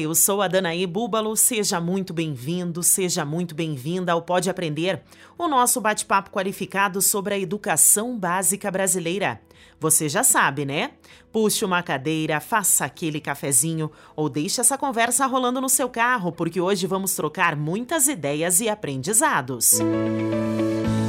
Eu 0.00 0.14
sou 0.14 0.40
a 0.40 0.48
Danaí 0.48 0.86
Búbalo. 0.86 1.36
Seja 1.36 1.78
muito 1.78 2.14
bem-vindo, 2.14 2.82
seja 2.82 3.22
muito 3.22 3.54
bem-vinda 3.54 4.12
ao 4.12 4.22
Pode 4.22 4.48
Aprender, 4.48 5.02
o 5.36 5.46
nosso 5.46 5.78
bate-papo 5.78 6.30
qualificado 6.30 7.02
sobre 7.02 7.34
a 7.34 7.38
educação 7.38 8.18
básica 8.18 8.70
brasileira. 8.70 9.42
Você 9.78 10.08
já 10.08 10.24
sabe, 10.24 10.64
né? 10.64 10.92
Puxe 11.30 11.66
uma 11.66 11.82
cadeira, 11.82 12.40
faça 12.40 12.86
aquele 12.86 13.20
cafezinho 13.20 13.90
ou 14.16 14.30
deixe 14.30 14.60
essa 14.60 14.78
conversa 14.78 15.26
rolando 15.26 15.60
no 15.60 15.68
seu 15.68 15.88
carro, 15.90 16.32
porque 16.32 16.60
hoje 16.60 16.86
vamos 16.86 17.14
trocar 17.14 17.54
muitas 17.54 18.08
ideias 18.08 18.60
e 18.60 18.70
aprendizados. 18.70 19.80
Música 19.80 20.99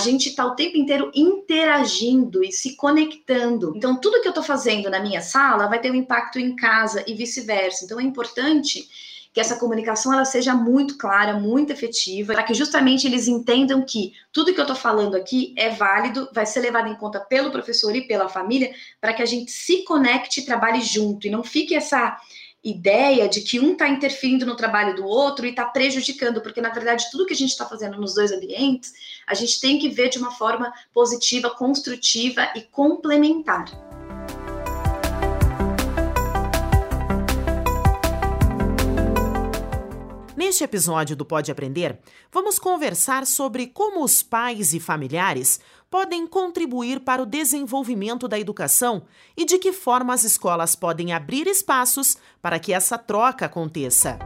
gente 0.00 0.30
está 0.30 0.44
o 0.44 0.56
tempo 0.56 0.76
inteiro 0.76 1.12
interagindo 1.14 2.42
e 2.42 2.50
se 2.50 2.74
conectando. 2.74 3.72
Então, 3.76 4.00
tudo 4.00 4.20
que 4.20 4.26
eu 4.26 4.32
estou 4.32 4.42
fazendo 4.42 4.90
na 4.90 5.00
minha 5.00 5.20
sala 5.20 5.68
vai 5.68 5.78
ter 5.78 5.92
um 5.92 5.94
impacto 5.94 6.40
em 6.40 6.56
casa 6.56 7.04
e 7.06 7.14
vice-versa. 7.14 7.84
Então, 7.84 8.00
é 8.00 8.02
importante 8.02 8.88
que 9.32 9.40
essa 9.40 9.56
comunicação 9.56 10.12
ela 10.12 10.24
seja 10.24 10.54
muito 10.54 10.98
clara, 10.98 11.38
muito 11.38 11.72
efetiva, 11.72 12.32
para 12.32 12.42
que 12.42 12.54
justamente 12.54 13.06
eles 13.06 13.28
entendam 13.28 13.84
que 13.84 14.12
tudo 14.32 14.52
que 14.52 14.58
eu 14.58 14.64
estou 14.64 14.76
falando 14.76 15.14
aqui 15.14 15.54
é 15.56 15.70
válido, 15.70 16.28
vai 16.32 16.44
ser 16.44 16.60
levado 16.60 16.88
em 16.88 16.96
conta 16.96 17.20
pelo 17.20 17.52
professor 17.52 17.94
e 17.94 18.02
pela 18.08 18.28
família, 18.28 18.74
para 19.00 19.12
que 19.12 19.22
a 19.22 19.26
gente 19.26 19.52
se 19.52 19.84
conecte 19.84 20.40
e 20.40 20.44
trabalhe 20.44 20.80
junto 20.80 21.26
e 21.26 21.30
não 21.30 21.44
fique 21.44 21.76
essa 21.76 22.18
ideia 22.62 23.28
de 23.28 23.40
que 23.40 23.58
um 23.58 23.72
está 23.72 23.88
interferindo 23.88 24.44
no 24.44 24.54
trabalho 24.54 24.94
do 24.94 25.04
outro 25.04 25.46
e 25.46 25.50
está 25.50 25.64
prejudicando, 25.64 26.42
porque 26.42 26.60
na 26.60 26.68
verdade 26.68 27.10
tudo 27.10 27.24
que 27.24 27.32
a 27.32 27.36
gente 27.36 27.50
está 27.50 27.64
fazendo 27.64 27.98
nos 27.98 28.14
dois 28.14 28.30
ambientes, 28.30 28.92
a 29.26 29.34
gente 29.34 29.60
tem 29.60 29.78
que 29.78 29.88
ver 29.88 30.10
de 30.10 30.18
uma 30.18 30.30
forma 30.30 30.72
positiva, 30.92 31.50
construtiva 31.50 32.52
e 32.54 32.60
complementar. 32.62 33.64
Neste 40.36 40.64
episódio 40.64 41.14
do 41.14 41.24
Pode 41.24 41.50
Aprender, 41.52 41.98
vamos 42.32 42.58
conversar 42.58 43.26
sobre 43.26 43.68
como 43.68 44.02
os 44.02 44.22
pais 44.22 44.74
e 44.74 44.80
familiares 44.80 45.60
podem 45.90 46.26
contribuir 46.26 47.00
para 47.00 47.20
o 47.20 47.26
desenvolvimento 47.26 48.28
da 48.28 48.38
educação 48.38 49.02
e 49.36 49.44
de 49.44 49.58
que 49.58 49.72
forma 49.72 50.14
as 50.14 50.22
escolas 50.22 50.76
podem 50.76 51.12
abrir 51.12 51.46
espaços 51.48 52.16
para 52.40 52.58
que 52.58 52.72
essa 52.72 52.96
troca 52.96 53.46
aconteça. 53.46 54.18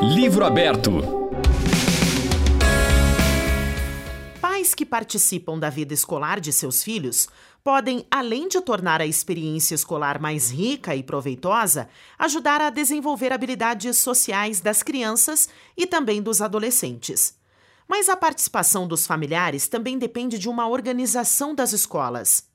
Livro 0.00 0.46
aberto. 0.46 1.19
Que 4.80 4.86
participam 4.86 5.58
da 5.58 5.68
vida 5.68 5.92
escolar 5.92 6.40
de 6.40 6.54
seus 6.54 6.82
filhos 6.82 7.28
podem, 7.62 8.06
além 8.10 8.48
de 8.48 8.58
tornar 8.62 8.98
a 9.02 9.06
experiência 9.06 9.74
escolar 9.74 10.18
mais 10.18 10.50
rica 10.50 10.96
e 10.96 11.02
proveitosa, 11.02 11.86
ajudar 12.18 12.62
a 12.62 12.70
desenvolver 12.70 13.30
habilidades 13.30 13.98
sociais 13.98 14.58
das 14.62 14.82
crianças 14.82 15.50
e 15.76 15.86
também 15.86 16.22
dos 16.22 16.40
adolescentes. 16.40 17.36
Mas 17.86 18.08
a 18.08 18.16
participação 18.16 18.88
dos 18.88 19.06
familiares 19.06 19.68
também 19.68 19.98
depende 19.98 20.38
de 20.38 20.48
uma 20.48 20.66
organização 20.66 21.54
das 21.54 21.74
escolas. 21.74 22.49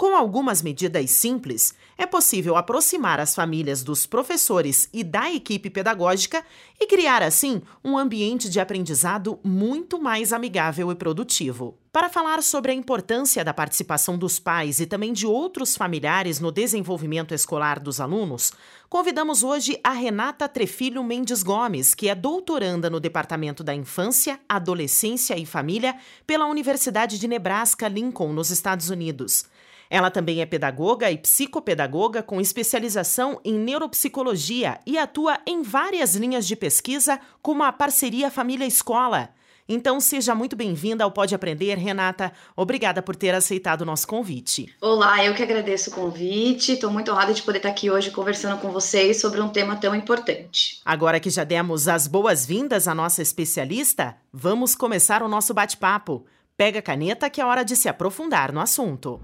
Com 0.00 0.16
algumas 0.16 0.62
medidas 0.62 1.10
simples, 1.10 1.74
é 1.98 2.06
possível 2.06 2.56
aproximar 2.56 3.20
as 3.20 3.34
famílias 3.34 3.82
dos 3.82 4.06
professores 4.06 4.88
e 4.94 5.04
da 5.04 5.30
equipe 5.30 5.68
pedagógica 5.68 6.42
e 6.80 6.86
criar, 6.86 7.22
assim, 7.22 7.60
um 7.84 7.98
ambiente 7.98 8.48
de 8.48 8.58
aprendizado 8.58 9.38
muito 9.44 10.00
mais 10.00 10.32
amigável 10.32 10.90
e 10.90 10.94
produtivo. 10.94 11.76
Para 11.92 12.08
falar 12.08 12.42
sobre 12.42 12.72
a 12.72 12.74
importância 12.74 13.44
da 13.44 13.52
participação 13.52 14.16
dos 14.16 14.38
pais 14.38 14.80
e 14.80 14.86
também 14.86 15.12
de 15.12 15.26
outros 15.26 15.76
familiares 15.76 16.40
no 16.40 16.50
desenvolvimento 16.50 17.34
escolar 17.34 17.78
dos 17.78 18.00
alunos, 18.00 18.54
convidamos 18.88 19.42
hoje 19.42 19.78
a 19.84 19.90
Renata 19.90 20.48
Trefilho 20.48 21.04
Mendes 21.04 21.42
Gomes, 21.42 21.94
que 21.94 22.08
é 22.08 22.14
doutoranda 22.14 22.88
no 22.88 23.00
Departamento 23.00 23.62
da 23.62 23.74
Infância, 23.74 24.40
Adolescência 24.48 25.36
e 25.38 25.44
Família 25.44 25.94
pela 26.26 26.46
Universidade 26.46 27.18
de 27.18 27.28
Nebraska 27.28 27.86
Lincoln, 27.86 28.32
nos 28.32 28.50
Estados 28.50 28.88
Unidos. 28.88 29.44
Ela 29.90 30.08
também 30.08 30.40
é 30.40 30.46
pedagoga 30.46 31.10
e 31.10 31.18
psicopedagoga 31.18 32.22
com 32.22 32.40
especialização 32.40 33.40
em 33.44 33.54
neuropsicologia 33.54 34.78
e 34.86 34.96
atua 34.96 35.38
em 35.44 35.62
várias 35.62 36.14
linhas 36.14 36.46
de 36.46 36.54
pesquisa, 36.54 37.18
como 37.42 37.64
a 37.64 37.72
parceria 37.72 38.30
Família 38.30 38.64
Escola. 38.64 39.30
Então, 39.68 40.00
seja 40.00 40.34
muito 40.34 40.56
bem-vinda 40.56 41.04
ao 41.04 41.12
Pode 41.12 41.34
Aprender, 41.34 41.76
Renata. 41.76 42.32
Obrigada 42.56 43.02
por 43.02 43.14
ter 43.14 43.34
aceitado 43.34 43.82
o 43.82 43.84
nosso 43.84 44.06
convite. 44.06 44.72
Olá, 44.80 45.24
eu 45.24 45.34
que 45.34 45.42
agradeço 45.42 45.90
o 45.90 45.92
convite. 45.92 46.72
Estou 46.72 46.90
muito 46.90 47.10
honrada 47.10 47.32
de 47.32 47.42
poder 47.42 47.58
estar 47.58 47.68
aqui 47.68 47.90
hoje 47.90 48.10
conversando 48.10 48.60
com 48.60 48.72
vocês 48.72 49.20
sobre 49.20 49.40
um 49.40 49.48
tema 49.48 49.76
tão 49.76 49.94
importante. 49.94 50.80
Agora 50.84 51.20
que 51.20 51.30
já 51.30 51.44
demos 51.44 51.86
as 51.86 52.08
boas-vindas 52.08 52.88
à 52.88 52.94
nossa 52.94 53.22
especialista, 53.22 54.16
vamos 54.32 54.74
começar 54.74 55.22
o 55.22 55.28
nosso 55.28 55.54
bate-papo. 55.54 56.26
Pega 56.56 56.80
a 56.80 56.82
caneta 56.82 57.30
que 57.30 57.40
é 57.40 57.46
hora 57.46 57.64
de 57.64 57.76
se 57.76 57.88
aprofundar 57.88 58.52
no 58.52 58.60
assunto. 58.60 59.20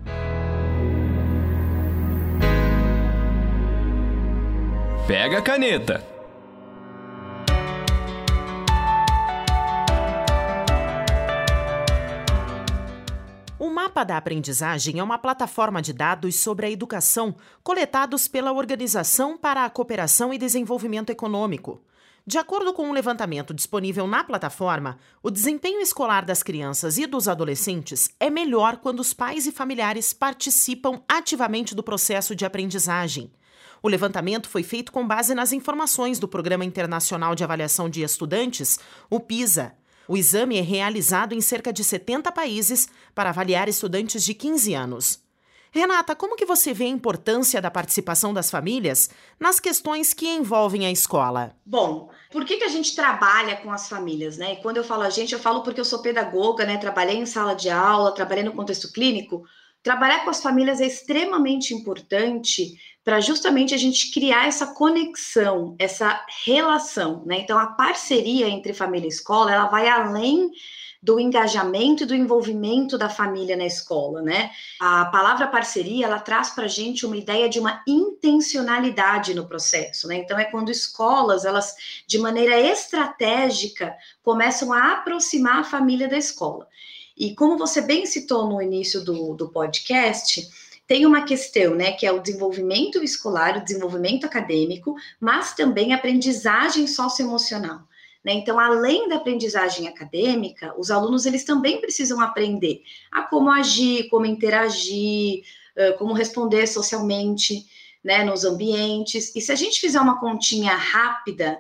Pega 5.07 5.39
a 5.39 5.41
caneta. 5.41 6.05
O 13.57 13.71
Mapa 13.71 14.03
da 14.03 14.17
Aprendizagem 14.17 14.99
é 14.99 15.03
uma 15.05 15.17
plataforma 15.17 15.81
de 15.81 15.93
dados 15.93 16.41
sobre 16.41 16.67
a 16.67 16.71
educação 16.73 17.37
coletados 17.63 18.27
pela 18.27 18.53
Organização 18.53 19.39
para 19.39 19.65
a 19.65 19.71
Cooperação 19.71 20.35
e 20.35 20.39
Desenvolvimento 20.39 21.11
Econômico. 21.11 21.81
De 22.27 22.37
acordo 22.37 22.73
com 22.73 22.89
um 22.89 22.93
levantamento 22.93 23.55
disponível 23.55 24.09
na 24.09 24.25
plataforma, 24.25 24.99
o 25.23 25.31
desempenho 25.31 25.81
escolar 25.81 26.25
das 26.25 26.43
crianças 26.43 26.99
e 26.99 27.07
dos 27.07 27.29
adolescentes 27.29 28.11
é 28.19 28.29
melhor 28.29 28.79
quando 28.79 28.99
os 28.99 29.15
pais 29.15 29.47
e 29.47 29.53
familiares 29.53 30.13
participam 30.13 31.01
ativamente 31.09 31.77
do 31.77 31.83
processo 31.85 32.35
de 32.35 32.45
aprendizagem. 32.45 33.31
O 33.83 33.89
levantamento 33.89 34.49
foi 34.49 34.63
feito 34.63 34.91
com 34.91 35.07
base 35.07 35.35
nas 35.35 35.53
informações 35.53 36.19
do 36.19 36.27
Programa 36.27 36.65
Internacional 36.65 37.35
de 37.35 37.45
Avaliação 37.45 37.89
de 37.89 38.03
Estudantes, 38.03 38.79
o 39.11 39.21
PISA. 39.21 39.75
O 40.09 40.17
exame 40.17 40.59
é 40.59 40.63
realizado 40.63 41.35
em 41.35 41.41
cerca 41.41 41.73
de 41.73 41.83
70 41.83 42.31
países 42.33 42.89
para 43.15 43.31
avaliar 43.31 43.69
estudantes 43.69 44.25
de 44.25 44.35
15 44.35 44.75
anos. 44.75 45.27
Renata, 45.71 46.17
como 46.17 46.37
que 46.37 46.47
você 46.47 46.73
vê 46.73 46.85
a 46.85 46.89
importância 46.89 47.61
da 47.61 47.71
participação 47.71 48.33
das 48.33 48.51
famílias 48.51 49.11
nas 49.39 49.61
questões 49.61 50.15
que 50.15 50.27
envolvem 50.27 50.87
a 50.87 50.91
escola? 50.91 51.55
Bom, 51.67 52.09
por 52.31 52.47
que, 52.47 52.57
que 52.57 52.65
a 52.65 52.69
gente 52.69 52.97
trabalha 52.97 53.57
com 53.57 53.71
as 53.71 53.87
famílias, 53.89 54.39
né? 54.39 54.55
E 54.55 54.57
quando 54.63 54.79
eu 54.79 54.85
falo 54.85 55.03
a 55.03 55.11
gente, 55.11 55.35
eu 55.35 55.39
falo 55.39 55.63
porque 55.63 55.79
eu 55.79 55.85
sou 55.85 56.01
pedagoga, 56.01 56.65
né? 56.65 56.79
Trabalhei 56.79 57.17
em 57.17 57.27
sala 57.27 57.53
de 57.53 57.69
aula, 57.69 58.15
trabalhei 58.15 58.43
no 58.43 58.55
contexto 58.55 58.91
clínico. 58.91 59.45
Trabalhar 59.83 60.25
com 60.25 60.31
as 60.31 60.43
famílias 60.43 60.81
é 60.81 60.87
extremamente 60.87 61.75
importante 61.75 62.79
para 63.07 63.21
justamente 63.21 63.73
a 63.73 63.79
gente 63.79 64.11
criar 64.11 64.49
essa 64.49 64.67
conexão, 64.67 65.77
essa 65.79 66.27
relação, 66.45 67.23
né? 67.25 67.39
Então 67.39 67.57
a 67.57 67.69
parceria 67.69 68.49
entre 68.49 68.75
família 68.75 69.07
e 69.07 69.11
escola, 69.11 69.53
ela 69.53 69.69
vai 69.69 69.89
além 69.89 70.51
do 71.01 71.21
engajamento 71.21 72.03
e 72.03 72.07
do 72.07 72.17
envolvimento 72.17 72.99
da 72.99 73.09
família 73.09 73.57
na 73.57 73.65
escola, 73.65 74.23
né? 74.23 74.51
A 74.81 75.05
palavra 75.05 75.47
parceria, 75.47 76.07
ela 76.07 76.19
traz 76.19 76.51
para 76.51 76.65
a 76.65 76.69
gente 76.69 77.07
uma 77.07 77.17
ideia 77.17 77.49
de 77.49 77.61
uma 77.61 77.81
intencionalidade 77.87 79.35
no 79.35 79.47
processo, 79.47 80.09
né? 80.09 80.17
Então 80.17 80.37
é 80.37 80.47
quando 80.47 80.73
escolas, 80.73 81.45
elas 81.45 81.77
de 82.09 82.19
maneira 82.19 82.59
estratégica 82.59 83.95
começam 84.21 84.73
a 84.73 84.95
aproximar 84.95 85.61
a 85.61 85.65
família 85.65 86.09
da 86.09 86.19
escola. 86.19 86.67
E 87.17 87.37
como 87.37 87.57
você 87.57 87.81
bem 87.81 88.05
citou 88.05 88.49
no 88.49 88.61
início 88.61 89.01
do, 89.01 89.33
do 89.35 89.49
podcast, 89.49 90.66
tem 90.87 91.05
uma 91.05 91.25
questão, 91.25 91.75
né, 91.75 91.93
que 91.93 92.07
é 92.07 92.13
o 92.13 92.21
desenvolvimento 92.21 93.03
escolar, 93.03 93.57
o 93.57 93.65
desenvolvimento 93.65 94.25
acadêmico, 94.25 94.95
mas 95.21 95.55
também 95.55 95.93
a 95.93 95.97
aprendizagem 95.97 96.87
socioemocional. 96.87 97.81
Né? 98.25 98.35
Então, 98.35 98.59
além 98.59 99.09
da 99.09 99.17
aprendizagem 99.17 99.89
acadêmica, 99.89 100.75
os 100.79 100.91
alunos 100.91 101.27
eles 101.27 101.45
também 101.45 101.81
precisam 101.81 102.21
aprender 102.21 102.83
a 103.11 103.23
como 103.23 103.51
agir, 103.51 104.09
como 104.09 104.27
interagir, 104.27 105.43
como 105.99 106.13
responder 106.13 106.67
socialmente. 106.67 107.67
né, 108.07 108.23
nos 108.23 108.45
ambientes. 108.45 109.35
E 109.35 109.41
se 109.41 109.51
a 109.51 109.57
gente 109.57 109.81
fizer 109.81 110.01
uma 110.01 110.21
continha 110.21 110.77
rápida, 110.77 111.59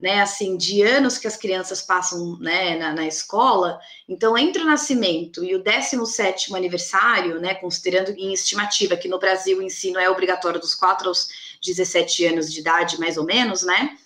né, 0.00 0.20
assim, 0.20 0.56
de 0.56 0.82
anos 0.82 1.18
que 1.18 1.26
as 1.26 1.36
crianças 1.36 1.82
passam, 1.82 2.38
né, 2.38 2.76
na, 2.76 2.92
na 2.92 3.06
escola, 3.06 3.80
então 4.08 4.38
entre 4.38 4.62
o 4.62 4.66
nascimento 4.66 5.42
e 5.42 5.56
o 5.56 5.62
17º 5.62 6.54
aniversário, 6.54 7.40
né, 7.40 7.54
considerando 7.54 8.10
em 8.10 8.32
estimativa 8.32 8.96
que 8.96 9.08
no 9.08 9.18
Brasil 9.18 9.58
o 9.58 9.62
ensino 9.62 9.98
é 9.98 10.08
obrigatório 10.08 10.60
dos 10.60 10.74
4 10.74 11.08
aos 11.08 11.28
17 11.64 12.26
anos 12.26 12.52
de 12.52 12.60
idade, 12.60 13.00
mais 13.00 13.16
ou 13.16 13.24
menos, 13.24 13.62
né, 13.62 13.96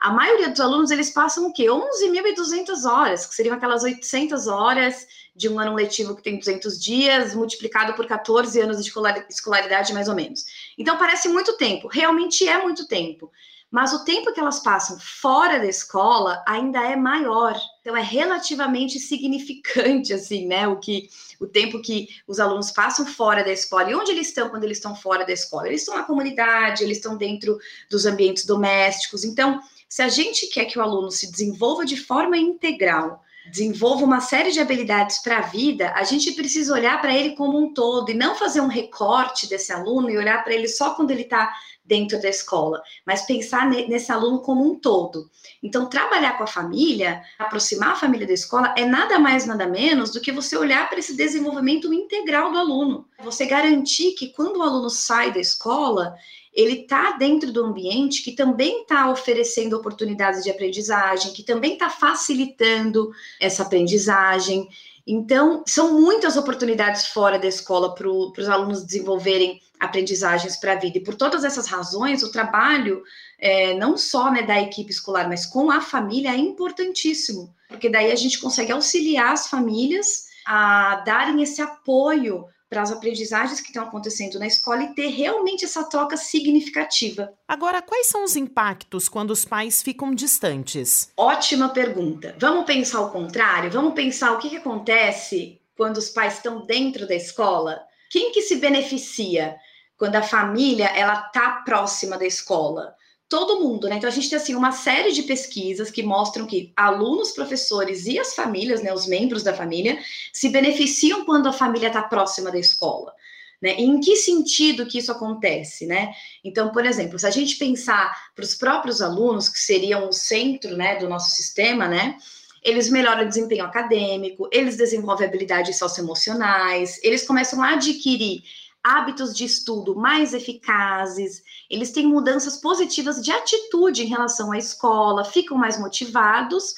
a 0.00 0.10
maioria 0.10 0.48
dos 0.48 0.60
alunos, 0.60 0.90
eles 0.90 1.10
passam 1.10 1.46
o 1.46 1.52
quê? 1.52 1.66
11.200 1.66 2.90
horas, 2.90 3.26
que 3.26 3.34
seriam 3.34 3.54
aquelas 3.54 3.82
800 3.82 4.46
horas 4.46 5.06
de 5.36 5.46
um 5.46 5.60
ano 5.60 5.74
letivo 5.74 6.16
que 6.16 6.22
tem 6.22 6.38
200 6.38 6.82
dias, 6.82 7.34
multiplicado 7.34 7.92
por 7.92 8.06
14 8.06 8.58
anos 8.60 8.82
de 8.82 8.90
escolaridade, 9.28 9.92
mais 9.92 10.08
ou 10.08 10.14
menos. 10.14 10.46
Então, 10.78 10.96
parece 10.96 11.28
muito 11.28 11.54
tempo, 11.58 11.86
realmente 11.86 12.48
é 12.48 12.62
muito 12.62 12.88
tempo. 12.88 13.30
Mas 13.70 13.92
o 13.92 14.04
tempo 14.04 14.32
que 14.32 14.40
elas 14.40 14.60
passam 14.60 14.98
fora 14.98 15.58
da 15.58 15.66
escola 15.66 16.42
ainda 16.46 16.82
é 16.84 16.96
maior. 16.96 17.56
Então, 17.80 17.96
é 17.96 18.02
relativamente 18.02 18.98
significante, 18.98 20.12
assim, 20.12 20.46
né? 20.46 20.66
O 20.66 20.78
que 20.78 21.08
o 21.38 21.46
tempo 21.46 21.80
que 21.80 22.08
os 22.26 22.40
alunos 22.40 22.70
passam 22.70 23.06
fora 23.06 23.42
da 23.42 23.52
escola. 23.52 23.90
E 23.90 23.94
onde 23.94 24.10
eles 24.10 24.28
estão 24.28 24.50
quando 24.50 24.64
eles 24.64 24.78
estão 24.78 24.94
fora 24.94 25.24
da 25.24 25.32
escola? 25.32 25.68
Eles 25.68 25.82
estão 25.82 25.96
na 25.96 26.02
comunidade, 26.02 26.82
eles 26.82 26.98
estão 26.98 27.16
dentro 27.16 27.58
dos 27.88 28.04
ambientes 28.04 28.44
domésticos. 28.44 29.24
Então, 29.24 29.60
se 29.88 30.02
a 30.02 30.08
gente 30.08 30.48
quer 30.48 30.66
que 30.66 30.78
o 30.78 30.82
aluno 30.82 31.10
se 31.10 31.30
desenvolva 31.30 31.84
de 31.84 31.96
forma 31.96 32.36
integral, 32.36 33.22
desenvolva 33.50 34.04
uma 34.04 34.20
série 34.20 34.52
de 34.52 34.60
habilidades 34.60 35.18
para 35.22 35.38
a 35.38 35.42
vida, 35.42 35.92
a 35.94 36.04
gente 36.04 36.32
precisa 36.32 36.72
olhar 36.72 37.00
para 37.00 37.16
ele 37.16 37.34
como 37.34 37.58
um 37.58 37.72
todo 37.72 38.10
e 38.10 38.14
não 38.14 38.34
fazer 38.34 38.60
um 38.60 38.68
recorte 38.68 39.48
desse 39.48 39.72
aluno 39.72 40.10
e 40.10 40.18
olhar 40.18 40.44
para 40.44 40.54
ele 40.54 40.68
só 40.68 40.94
quando 40.94 41.10
ele 41.10 41.22
está 41.22 41.52
dentro 41.90 42.22
da 42.22 42.28
escola, 42.28 42.80
mas 43.04 43.26
pensar 43.26 43.68
nesse 43.68 44.12
aluno 44.12 44.38
como 44.38 44.64
um 44.64 44.78
todo. 44.78 45.28
Então, 45.60 45.90
trabalhar 45.90 46.38
com 46.38 46.44
a 46.44 46.46
família, 46.46 47.20
aproximar 47.36 47.90
a 47.90 47.96
família 47.96 48.28
da 48.28 48.32
escola, 48.32 48.72
é 48.78 48.84
nada 48.84 49.18
mais, 49.18 49.44
nada 49.44 49.66
menos 49.66 50.12
do 50.12 50.20
que 50.20 50.30
você 50.30 50.56
olhar 50.56 50.88
para 50.88 51.00
esse 51.00 51.16
desenvolvimento 51.16 51.92
integral 51.92 52.52
do 52.52 52.58
aluno. 52.58 53.08
Você 53.24 53.44
garantir 53.44 54.12
que 54.12 54.28
quando 54.28 54.58
o 54.58 54.62
aluno 54.62 54.88
sai 54.88 55.32
da 55.32 55.40
escola, 55.40 56.14
ele 56.52 56.82
está 56.82 57.12
dentro 57.12 57.52
do 57.52 57.64
ambiente 57.64 58.22
que 58.22 58.32
também 58.32 58.82
está 58.82 59.10
oferecendo 59.10 59.76
oportunidades 59.76 60.42
de 60.42 60.50
aprendizagem, 60.50 61.32
que 61.32 61.42
também 61.42 61.74
está 61.74 61.88
facilitando 61.88 63.10
essa 63.40 63.62
aprendizagem. 63.62 64.68
Então, 65.06 65.62
são 65.66 66.00
muitas 66.00 66.36
oportunidades 66.36 67.06
fora 67.06 67.38
da 67.38 67.46
escola 67.46 67.94
para 67.94 68.08
os 68.08 68.48
alunos 68.48 68.84
desenvolverem 68.84 69.60
aprendizagens 69.78 70.56
para 70.56 70.72
a 70.72 70.76
vida. 70.76 70.98
E 70.98 71.02
por 71.02 71.14
todas 71.14 71.42
essas 71.42 71.66
razões, 71.66 72.22
o 72.22 72.30
trabalho, 72.30 73.02
é, 73.38 73.74
não 73.74 73.96
só 73.96 74.30
né, 74.30 74.42
da 74.42 74.60
equipe 74.60 74.90
escolar, 74.90 75.28
mas 75.28 75.46
com 75.46 75.70
a 75.70 75.80
família, 75.80 76.32
é 76.32 76.36
importantíssimo, 76.36 77.54
porque 77.66 77.88
daí 77.88 78.12
a 78.12 78.16
gente 78.16 78.38
consegue 78.38 78.72
auxiliar 78.72 79.32
as 79.32 79.48
famílias 79.48 80.28
a 80.44 80.96
darem 81.06 81.42
esse 81.42 81.62
apoio 81.62 82.46
para 82.70 82.82
as 82.82 82.92
aprendizagens 82.92 83.60
que 83.60 83.66
estão 83.66 83.82
acontecendo 83.82 84.38
na 84.38 84.46
escola 84.46 84.84
e 84.84 84.94
ter 84.94 85.08
realmente 85.08 85.64
essa 85.64 85.82
troca 85.82 86.16
significativa. 86.16 87.34
Agora, 87.48 87.82
quais 87.82 88.06
são 88.06 88.22
os 88.22 88.36
impactos 88.36 89.08
quando 89.08 89.32
os 89.32 89.44
pais 89.44 89.82
ficam 89.82 90.14
distantes? 90.14 91.10
Ótima 91.16 91.70
pergunta. 91.70 92.36
Vamos 92.38 92.64
pensar 92.64 93.00
o 93.00 93.10
contrário? 93.10 93.72
Vamos 93.72 93.94
pensar 93.94 94.32
o 94.32 94.38
que, 94.38 94.48
que 94.48 94.58
acontece 94.58 95.60
quando 95.76 95.96
os 95.96 96.10
pais 96.10 96.34
estão 96.34 96.64
dentro 96.64 97.08
da 97.08 97.14
escola? 97.14 97.80
Quem 98.08 98.30
que 98.30 98.42
se 98.42 98.56
beneficia 98.56 99.56
quando 99.96 100.14
a 100.14 100.22
família 100.22 100.86
ela 100.86 101.26
está 101.26 101.62
próxima 101.64 102.16
da 102.16 102.24
escola? 102.24 102.94
Todo 103.30 103.60
mundo, 103.60 103.88
né? 103.88 103.94
Então 103.94 104.10
a 104.10 104.12
gente 104.12 104.28
tem 104.28 104.36
assim 104.36 104.56
uma 104.56 104.72
série 104.72 105.12
de 105.12 105.22
pesquisas 105.22 105.88
que 105.88 106.02
mostram 106.02 106.46
que 106.46 106.72
alunos, 106.76 107.30
professores 107.30 108.04
e 108.06 108.18
as 108.18 108.34
famílias, 108.34 108.82
né, 108.82 108.92
os 108.92 109.06
membros 109.06 109.44
da 109.44 109.54
família, 109.54 109.98
se 110.32 110.48
beneficiam 110.48 111.24
quando 111.24 111.48
a 111.48 111.52
família 111.52 111.86
está 111.86 112.02
próxima 112.02 112.50
da 112.50 112.58
escola. 112.58 113.14
Né? 113.62 113.76
E 113.78 113.84
em 113.84 114.00
que 114.00 114.16
sentido 114.16 114.84
que 114.84 114.98
isso 114.98 115.12
acontece, 115.12 115.86
né? 115.86 116.12
Então, 116.42 116.72
por 116.72 116.84
exemplo, 116.84 117.18
se 117.18 117.26
a 117.26 117.30
gente 117.30 117.56
pensar 117.56 118.32
para 118.34 118.42
os 118.42 118.54
próprios 118.54 119.00
alunos, 119.00 119.48
que 119.48 119.58
seriam 119.58 120.08
o 120.08 120.12
centro 120.12 120.76
né, 120.76 120.96
do 120.96 121.08
nosso 121.08 121.36
sistema, 121.36 121.86
né? 121.86 122.16
Eles 122.62 122.90
melhoram 122.90 123.24
o 123.24 123.28
desempenho 123.28 123.64
acadêmico, 123.64 124.48
eles 124.50 124.76
desenvolvem 124.76 125.28
habilidades 125.28 125.78
socioemocionais, 125.78 126.98
eles 127.02 127.26
começam 127.26 127.62
a 127.62 127.74
adquirir 127.74 128.42
hábitos 128.82 129.36
de 129.36 129.44
estudo 129.44 129.94
mais 129.94 130.32
eficazes, 130.34 131.42
eles 131.68 131.92
têm 131.92 132.06
mudanças 132.06 132.56
positivas 132.56 133.22
de 133.22 133.30
atitude 133.30 134.02
em 134.02 134.08
relação 134.08 134.52
à 134.52 134.58
escola, 134.58 135.24
ficam 135.24 135.56
mais 135.56 135.78
motivados. 135.78 136.74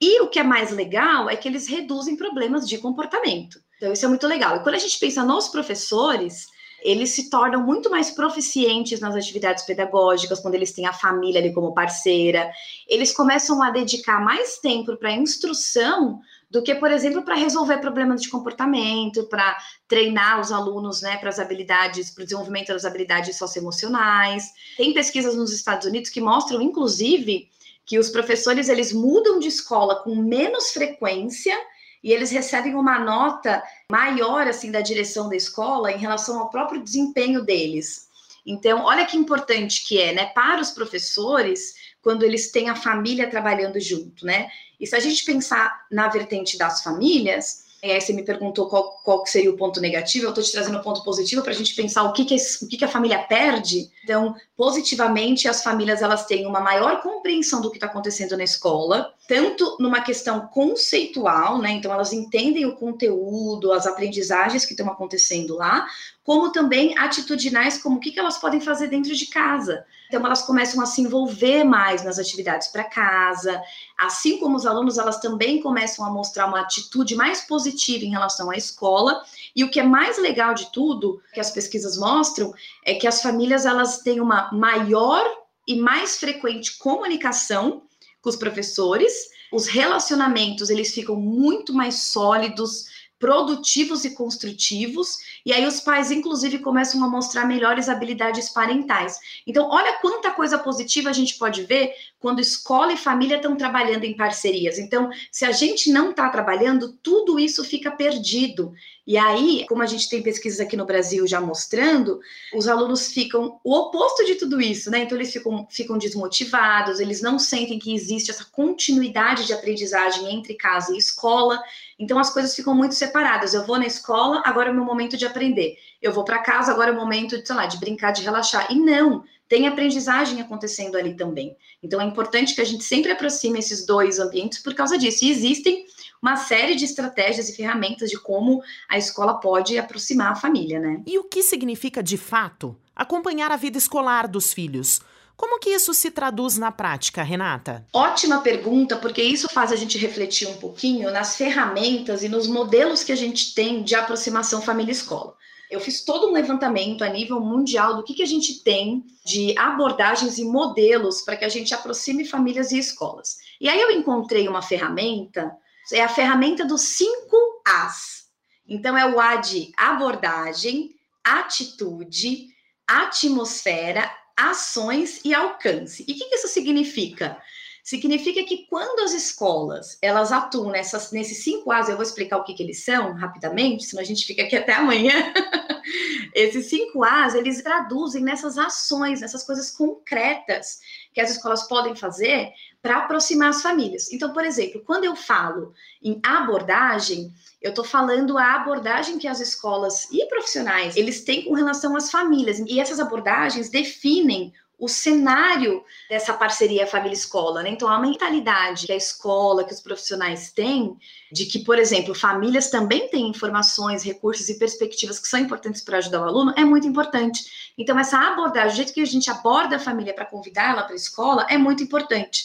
E 0.00 0.20
o 0.20 0.28
que 0.28 0.38
é 0.38 0.44
mais 0.44 0.70
legal 0.70 1.28
é 1.28 1.36
que 1.36 1.48
eles 1.48 1.66
reduzem 1.66 2.16
problemas 2.16 2.68
de 2.68 2.78
comportamento. 2.78 3.60
Então, 3.76 3.92
isso 3.92 4.04
é 4.04 4.08
muito 4.08 4.26
legal. 4.26 4.56
E 4.56 4.62
quando 4.62 4.74
a 4.74 4.78
gente 4.78 4.98
pensa 4.98 5.24
nos 5.24 5.48
professores, 5.48 6.46
eles 6.82 7.10
se 7.10 7.28
tornam 7.28 7.64
muito 7.64 7.90
mais 7.90 8.10
proficientes 8.10 9.00
nas 9.00 9.16
atividades 9.16 9.64
pedagógicas, 9.64 10.40
quando 10.40 10.54
eles 10.54 10.72
têm 10.72 10.86
a 10.86 10.92
família 10.92 11.40
ali 11.40 11.52
como 11.52 11.74
parceira. 11.74 12.50
Eles 12.86 13.12
começam 13.12 13.62
a 13.62 13.70
dedicar 13.70 14.24
mais 14.24 14.58
tempo 14.58 14.96
para 14.96 15.08
a 15.08 15.16
instrução 15.16 16.20
do 16.50 16.62
que, 16.62 16.74
por 16.74 16.90
exemplo, 16.90 17.22
para 17.22 17.34
resolver 17.34 17.78
problemas 17.78 18.22
de 18.22 18.30
comportamento, 18.30 19.24
para 19.24 19.56
treinar 19.86 20.40
os 20.40 20.50
alunos 20.50 21.02
né, 21.02 21.16
para 21.18 21.28
as 21.28 21.38
habilidades, 21.38 22.10
para 22.10 22.22
o 22.22 22.24
desenvolvimento 22.24 22.68
das 22.68 22.84
habilidades 22.84 23.36
socioemocionais. 23.36 24.44
Tem 24.76 24.94
pesquisas 24.94 25.34
nos 25.36 25.52
Estados 25.52 25.86
Unidos 25.86 26.10
que 26.10 26.20
mostram, 26.20 26.62
inclusive, 26.62 27.48
que 27.84 27.98
os 27.98 28.08
professores 28.08 28.68
eles 28.68 28.92
mudam 28.92 29.38
de 29.38 29.48
escola 29.48 29.96
com 30.02 30.14
menos 30.14 30.70
frequência 30.70 31.56
e 32.02 32.12
eles 32.12 32.30
recebem 32.30 32.74
uma 32.74 32.98
nota 32.98 33.62
maior 33.90 34.46
assim 34.46 34.70
da 34.70 34.80
direção 34.80 35.28
da 35.28 35.36
escola 35.36 35.92
em 35.92 35.98
relação 35.98 36.38
ao 36.38 36.50
próprio 36.50 36.82
desempenho 36.82 37.42
deles. 37.42 38.08
Então, 38.46 38.84
olha 38.84 39.04
que 39.04 39.16
importante 39.16 39.86
que 39.86 40.00
é, 40.00 40.14
né, 40.14 40.26
para 40.26 40.60
os 40.60 40.70
professores, 40.70 41.74
quando 42.02 42.22
eles 42.22 42.50
têm 42.50 42.68
a 42.68 42.76
família 42.76 43.28
trabalhando 43.28 43.80
junto, 43.80 44.24
né? 44.24 44.48
E 44.78 44.86
se 44.86 44.94
a 44.94 45.00
gente 45.00 45.24
pensar 45.24 45.86
na 45.90 46.08
vertente 46.08 46.56
das 46.56 46.82
famílias, 46.82 47.64
e 47.82 47.92
aí 47.92 48.00
você 48.00 48.12
me 48.12 48.24
perguntou 48.24 48.68
qual, 48.68 49.00
qual 49.04 49.24
seria 49.26 49.50
o 49.50 49.56
ponto 49.56 49.80
negativo, 49.80 50.26
eu 50.26 50.30
estou 50.30 50.42
te 50.42 50.50
trazendo 50.50 50.76
o 50.76 50.80
um 50.80 50.82
ponto 50.82 51.02
positivo 51.04 51.42
para 51.42 51.52
a 51.52 51.54
gente 51.54 51.74
pensar 51.74 52.04
o 52.04 52.12
que, 52.12 52.24
que, 52.24 52.36
o 52.62 52.68
que, 52.68 52.76
que 52.76 52.84
a 52.84 52.88
família 52.88 53.18
perde. 53.20 53.90
Então, 54.02 54.34
positivamente, 54.56 55.48
as 55.48 55.62
famílias 55.62 56.02
elas 56.02 56.26
têm 56.26 56.46
uma 56.46 56.60
maior 56.60 57.00
compreensão 57.02 57.60
do 57.60 57.70
que 57.70 57.76
está 57.76 57.86
acontecendo 57.86 58.36
na 58.36 58.44
escola, 58.44 59.12
tanto 59.28 59.76
numa 59.78 60.00
questão 60.00 60.48
conceitual, 60.48 61.58
né? 61.58 61.70
Então, 61.72 61.92
elas 61.92 62.14
entendem 62.14 62.64
o 62.64 62.74
conteúdo, 62.74 63.72
as 63.72 63.86
aprendizagens 63.86 64.64
que 64.64 64.72
estão 64.72 64.88
acontecendo 64.88 65.54
lá, 65.54 65.86
como 66.24 66.50
também 66.50 66.96
atitudinais, 66.98 67.76
como 67.76 67.98
o 67.98 68.00
que, 68.00 68.10
que 68.10 68.18
elas 68.18 68.38
podem 68.38 68.58
fazer 68.58 68.88
dentro 68.88 69.14
de 69.14 69.26
casa. 69.26 69.84
Então, 70.08 70.24
elas 70.24 70.40
começam 70.40 70.82
a 70.82 70.86
se 70.86 71.02
envolver 71.02 71.62
mais 71.62 72.02
nas 72.02 72.18
atividades 72.18 72.68
para 72.68 72.84
casa, 72.84 73.60
assim 73.98 74.38
como 74.38 74.56
os 74.56 74.64
alunos, 74.64 74.96
elas 74.96 75.20
também 75.20 75.60
começam 75.60 76.06
a 76.06 76.10
mostrar 76.10 76.46
uma 76.46 76.62
atitude 76.62 77.14
mais 77.14 77.42
positiva 77.42 78.06
em 78.06 78.10
relação 78.10 78.50
à 78.50 78.56
escola. 78.56 79.22
E 79.54 79.62
o 79.62 79.70
que 79.70 79.78
é 79.78 79.82
mais 79.82 80.16
legal 80.16 80.54
de 80.54 80.72
tudo, 80.72 81.20
que 81.34 81.40
as 81.40 81.50
pesquisas 81.50 81.98
mostram, 81.98 82.54
é 82.82 82.94
que 82.94 83.06
as 83.06 83.20
famílias 83.20 83.66
elas 83.66 83.98
têm 83.98 84.22
uma 84.22 84.50
maior 84.52 85.22
e 85.66 85.76
mais 85.76 86.16
frequente 86.16 86.78
comunicação 86.78 87.82
com 88.20 88.28
os 88.28 88.36
professores, 88.36 89.12
os 89.52 89.66
relacionamentos 89.66 90.70
eles 90.70 90.92
ficam 90.92 91.16
muito 91.16 91.72
mais 91.72 92.02
sólidos, 92.10 92.84
produtivos 93.18 94.04
e 94.04 94.14
construtivos, 94.14 95.16
e 95.44 95.52
aí 95.52 95.66
os 95.66 95.80
pais, 95.80 96.10
inclusive, 96.10 96.60
começam 96.60 97.02
a 97.02 97.08
mostrar 97.08 97.46
melhores 97.46 97.88
habilidades 97.88 98.48
parentais. 98.50 99.18
Então, 99.46 99.68
olha 99.68 99.98
quanta 100.00 100.30
coisa 100.30 100.58
positiva 100.58 101.10
a 101.10 101.12
gente 101.12 101.36
pode 101.36 101.64
ver 101.64 101.92
quando 102.18 102.40
escola 102.40 102.92
e 102.92 102.96
família 102.96 103.36
estão 103.36 103.56
trabalhando 103.56 104.04
em 104.04 104.16
parcerias. 104.16 104.78
Então, 104.78 105.10
se 105.30 105.44
a 105.44 105.52
gente 105.52 105.90
não 105.90 106.10
está 106.10 106.28
trabalhando, 106.28 106.92
tudo 107.02 107.38
isso 107.38 107.64
fica 107.64 107.90
perdido. 107.90 108.72
E 109.06 109.16
aí, 109.16 109.64
como 109.68 109.82
a 109.82 109.86
gente 109.86 110.08
tem 110.08 110.20
pesquisas 110.20 110.60
aqui 110.60 110.76
no 110.76 110.84
Brasil 110.84 111.26
já 111.26 111.40
mostrando, 111.40 112.20
os 112.52 112.66
alunos 112.66 113.12
ficam 113.12 113.58
o 113.64 113.74
oposto 113.74 114.24
de 114.26 114.34
tudo 114.34 114.60
isso, 114.60 114.90
né? 114.90 114.98
Então, 114.98 115.16
eles 115.16 115.32
ficam, 115.32 115.66
ficam 115.70 115.96
desmotivados, 115.96 116.98
eles 116.98 117.22
não 117.22 117.38
sentem 117.38 117.78
que 117.78 117.94
existe 117.94 118.30
essa 118.30 118.44
continuidade 118.44 119.46
de 119.46 119.52
aprendizagem 119.52 120.34
entre 120.34 120.54
casa 120.54 120.92
e 120.92 120.98
escola. 120.98 121.62
Então, 121.98 122.18
as 122.18 122.30
coisas 122.30 122.54
ficam 122.54 122.74
muito 122.74 122.94
separadas. 122.94 123.54
Eu 123.54 123.64
vou 123.64 123.78
na 123.78 123.86
escola, 123.86 124.42
agora 124.44 124.70
é 124.70 124.72
o 124.72 124.74
meu 124.74 124.84
momento 124.84 125.16
de 125.16 125.24
aprender. 125.24 125.76
Eu 126.02 126.12
vou 126.12 126.24
para 126.24 126.40
casa, 126.40 126.72
agora 126.72 126.90
é 126.90 126.92
o 126.92 126.96
momento, 126.96 127.38
de, 127.38 127.46
sei 127.46 127.56
lá, 127.56 127.66
de 127.66 127.78
brincar, 127.78 128.10
de 128.10 128.22
relaxar. 128.22 128.70
E 128.70 128.74
não, 128.74 129.24
tem 129.48 129.66
aprendizagem 129.66 130.40
acontecendo 130.40 130.96
ali 130.96 131.14
também. 131.14 131.56
Então 131.82 132.00
é 132.00 132.04
importante 132.04 132.54
que 132.54 132.60
a 132.60 132.64
gente 132.64 132.84
sempre 132.84 133.10
aproxime 133.10 133.58
esses 133.58 133.86
dois 133.86 134.18
ambientes 134.18 134.58
por 134.58 134.74
causa 134.74 134.98
disso. 134.98 135.24
E 135.24 135.30
existem 135.30 135.86
uma 136.20 136.36
série 136.36 136.74
de 136.74 136.84
estratégias 136.84 137.48
e 137.48 137.56
ferramentas 137.56 138.10
de 138.10 138.18
como 138.18 138.62
a 138.88 138.98
escola 138.98 139.34
pode 139.34 139.78
aproximar 139.78 140.32
a 140.32 140.36
família, 140.36 140.78
né? 140.78 141.02
E 141.06 141.18
o 141.18 141.24
que 141.24 141.42
significa 141.42 142.02
de 142.02 142.16
fato 142.16 142.76
acompanhar 142.94 143.50
a 143.50 143.56
vida 143.56 143.78
escolar 143.78 144.28
dos 144.28 144.52
filhos? 144.52 145.00
Como 145.36 145.60
que 145.60 145.70
isso 145.70 145.94
se 145.94 146.10
traduz 146.10 146.58
na 146.58 146.72
prática, 146.72 147.22
Renata? 147.22 147.86
Ótima 147.92 148.40
pergunta, 148.40 148.96
porque 148.96 149.22
isso 149.22 149.48
faz 149.48 149.70
a 149.70 149.76
gente 149.76 149.96
refletir 149.96 150.48
um 150.48 150.56
pouquinho 150.56 151.12
nas 151.12 151.36
ferramentas 151.36 152.24
e 152.24 152.28
nos 152.28 152.48
modelos 152.48 153.04
que 153.04 153.12
a 153.12 153.16
gente 153.16 153.54
tem 153.54 153.84
de 153.84 153.94
aproximação 153.94 154.60
família-escola. 154.60 155.36
Eu 155.70 155.80
fiz 155.80 156.02
todo 156.02 156.28
um 156.28 156.32
levantamento 156.32 157.02
a 157.02 157.08
nível 157.08 157.40
mundial 157.40 157.96
do 157.96 158.02
que, 158.02 158.14
que 158.14 158.22
a 158.22 158.26
gente 158.26 158.62
tem 158.62 159.04
de 159.24 159.56
abordagens 159.58 160.38
e 160.38 160.44
modelos 160.44 161.20
para 161.20 161.36
que 161.36 161.44
a 161.44 161.48
gente 161.48 161.74
aproxime 161.74 162.24
famílias 162.24 162.72
e 162.72 162.78
escolas. 162.78 163.36
E 163.60 163.68
aí 163.68 163.80
eu 163.80 163.90
encontrei 163.90 164.48
uma 164.48 164.62
ferramenta, 164.62 165.52
é 165.92 166.02
a 166.02 166.08
ferramenta 166.08 166.64
dos 166.64 166.80
cinco 166.82 167.36
As. 167.66 168.28
Então 168.66 168.96
é 168.96 169.06
o 169.06 169.20
A 169.20 169.36
de 169.36 169.70
abordagem, 169.76 170.94
atitude, 171.22 172.48
atmosfera, 172.86 174.10
ações 174.36 175.20
e 175.24 175.34
alcance. 175.34 176.04
E 176.08 176.12
o 176.12 176.16
que, 176.16 176.24
que 176.24 176.36
isso 176.36 176.48
significa? 176.48 177.40
Significa 177.88 178.44
que 178.44 178.66
quando 178.66 179.00
as 179.00 179.14
escolas 179.14 179.96
elas 180.02 180.30
atuam 180.30 180.70
nessas, 180.70 181.10
nesses 181.10 181.42
cinco 181.42 181.72
As, 181.72 181.88
eu 181.88 181.96
vou 181.96 182.02
explicar 182.02 182.36
o 182.36 182.44
que, 182.44 182.52
que 182.52 182.62
eles 182.62 182.84
são 182.84 183.14
rapidamente, 183.14 183.86
senão 183.86 184.02
a 184.02 184.04
gente 184.04 184.26
fica 184.26 184.42
aqui 184.42 184.54
até 184.56 184.74
amanhã. 184.74 185.14
Esses 186.34 186.66
cinco 186.66 187.02
As, 187.02 187.34
eles 187.34 187.62
traduzem 187.62 188.22
nessas 188.22 188.58
ações, 188.58 189.22
nessas 189.22 189.42
coisas 189.42 189.70
concretas 189.70 190.80
que 191.14 191.20
as 191.22 191.30
escolas 191.30 191.62
podem 191.66 191.96
fazer 191.96 192.50
para 192.82 192.98
aproximar 192.98 193.48
as 193.48 193.62
famílias. 193.62 194.12
Então, 194.12 194.34
por 194.34 194.44
exemplo, 194.44 194.82
quando 194.84 195.04
eu 195.04 195.16
falo 195.16 195.72
em 196.02 196.20
abordagem, 196.22 197.32
eu 197.62 197.70
estou 197.70 197.84
falando 197.84 198.36
a 198.36 198.56
abordagem 198.56 199.18
que 199.18 199.26
as 199.26 199.40
escolas 199.40 200.12
e 200.12 200.26
profissionais 200.26 200.94
eles 200.94 201.24
têm 201.24 201.46
com 201.46 201.54
relação 201.54 201.96
às 201.96 202.10
famílias. 202.10 202.58
E 202.58 202.80
essas 202.80 203.00
abordagens 203.00 203.70
definem 203.70 204.52
o 204.78 204.88
cenário 204.88 205.84
dessa 206.08 206.32
parceria 206.32 206.86
família-escola, 206.86 207.64
né? 207.64 207.70
Então, 207.70 207.88
a 207.88 207.98
mentalidade 207.98 208.86
que 208.86 208.92
a 208.92 208.96
escola, 208.96 209.64
que 209.64 209.72
os 209.72 209.80
profissionais 209.80 210.52
têm, 210.52 210.96
de 211.32 211.46
que, 211.46 211.58
por 211.58 211.78
exemplo, 211.78 212.14
famílias 212.14 212.70
também 212.70 213.08
têm 213.08 213.28
informações, 213.28 214.04
recursos 214.04 214.48
e 214.48 214.56
perspectivas 214.56 215.18
que 215.18 215.26
são 215.26 215.40
importantes 215.40 215.82
para 215.82 215.98
ajudar 215.98 216.20
o 216.20 216.28
aluno, 216.28 216.54
é 216.56 216.64
muito 216.64 216.86
importante. 216.86 217.72
Então, 217.76 217.98
essa 217.98 218.18
abordagem, 218.18 218.72
o 218.72 218.76
jeito 218.76 218.94
que 218.94 219.00
a 219.00 219.04
gente 219.04 219.28
aborda 219.28 219.76
a 219.76 219.80
família 219.80 220.14
para 220.14 220.24
convidá-la 220.24 220.84
para 220.84 220.92
a 220.92 220.96
escola, 220.96 221.44
é 221.50 221.58
muito 221.58 221.82
importante. 221.82 222.44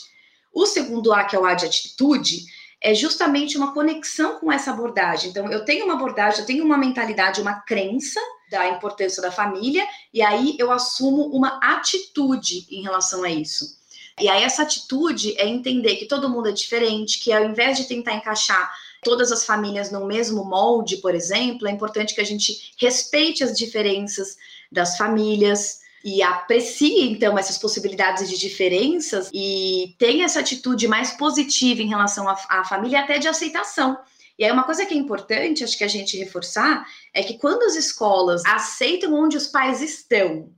O 0.51 0.65
segundo 0.65 1.13
A, 1.13 1.23
que 1.25 1.35
é 1.35 1.39
o 1.39 1.45
A 1.45 1.53
de 1.53 1.65
atitude, 1.67 2.45
é 2.81 2.95
justamente 2.95 3.57
uma 3.57 3.73
conexão 3.73 4.39
com 4.39 4.51
essa 4.51 4.71
abordagem. 4.71 5.29
Então, 5.29 5.51
eu 5.51 5.63
tenho 5.63 5.85
uma 5.85 5.93
abordagem, 5.93 6.39
eu 6.39 6.45
tenho 6.45 6.65
uma 6.65 6.77
mentalidade, 6.77 7.41
uma 7.41 7.61
crença 7.61 8.19
da 8.53 8.69
importância 8.69 9.19
da 9.19 9.31
família, 9.31 9.83
e 10.13 10.21
aí 10.21 10.55
eu 10.59 10.71
assumo 10.71 11.23
uma 11.35 11.59
atitude 11.61 12.67
em 12.69 12.83
relação 12.83 13.23
a 13.23 13.29
isso. 13.29 13.81
E 14.21 14.29
aí, 14.29 14.43
essa 14.43 14.61
atitude 14.61 15.33
é 15.39 15.47
entender 15.47 15.95
que 15.95 16.05
todo 16.05 16.29
mundo 16.29 16.47
é 16.47 16.51
diferente, 16.51 17.19
que 17.19 17.33
ao 17.33 17.43
invés 17.43 17.77
de 17.77 17.85
tentar 17.85 18.13
encaixar 18.13 18.71
todas 19.03 19.31
as 19.31 19.43
famílias 19.43 19.91
no 19.91 20.05
mesmo 20.05 20.45
molde, 20.45 20.97
por 20.97 21.15
exemplo, 21.15 21.67
é 21.67 21.71
importante 21.71 22.13
que 22.13 22.21
a 22.21 22.25
gente 22.25 22.73
respeite 22.77 23.43
as 23.43 23.57
diferenças 23.57 24.37
das 24.71 24.97
famílias, 24.97 25.81
e 26.03 26.21
aprecie 26.21 27.09
então 27.09 27.37
essas 27.37 27.57
possibilidades 27.57 28.29
de 28.29 28.37
diferenças 28.37 29.29
e 29.33 29.95
tenha 29.97 30.25
essa 30.25 30.41
atitude 30.41 30.85
mais 30.85 31.11
positiva 31.11 31.81
em 31.81 31.87
relação 31.87 32.27
à, 32.27 32.65
família, 32.65 32.99
até 32.99 33.17
de 33.17 33.27
aceitação. 33.27 33.97
E 34.43 34.45
aí, 34.45 34.51
uma 34.51 34.65
coisa 34.65 34.85
que 34.85 34.93
é 34.93 34.97
importante, 34.97 35.63
acho 35.63 35.77
que 35.77 35.85
a 35.85 35.87
gente 35.87 36.17
reforçar, 36.17 36.85
é 37.13 37.23
que 37.23 37.37
quando 37.37 37.63
as 37.63 37.77
escolas 37.77 38.43
aceitam 38.45 39.13
onde 39.13 39.37
os 39.37 39.47
pais 39.47 39.81
estão 39.81 40.51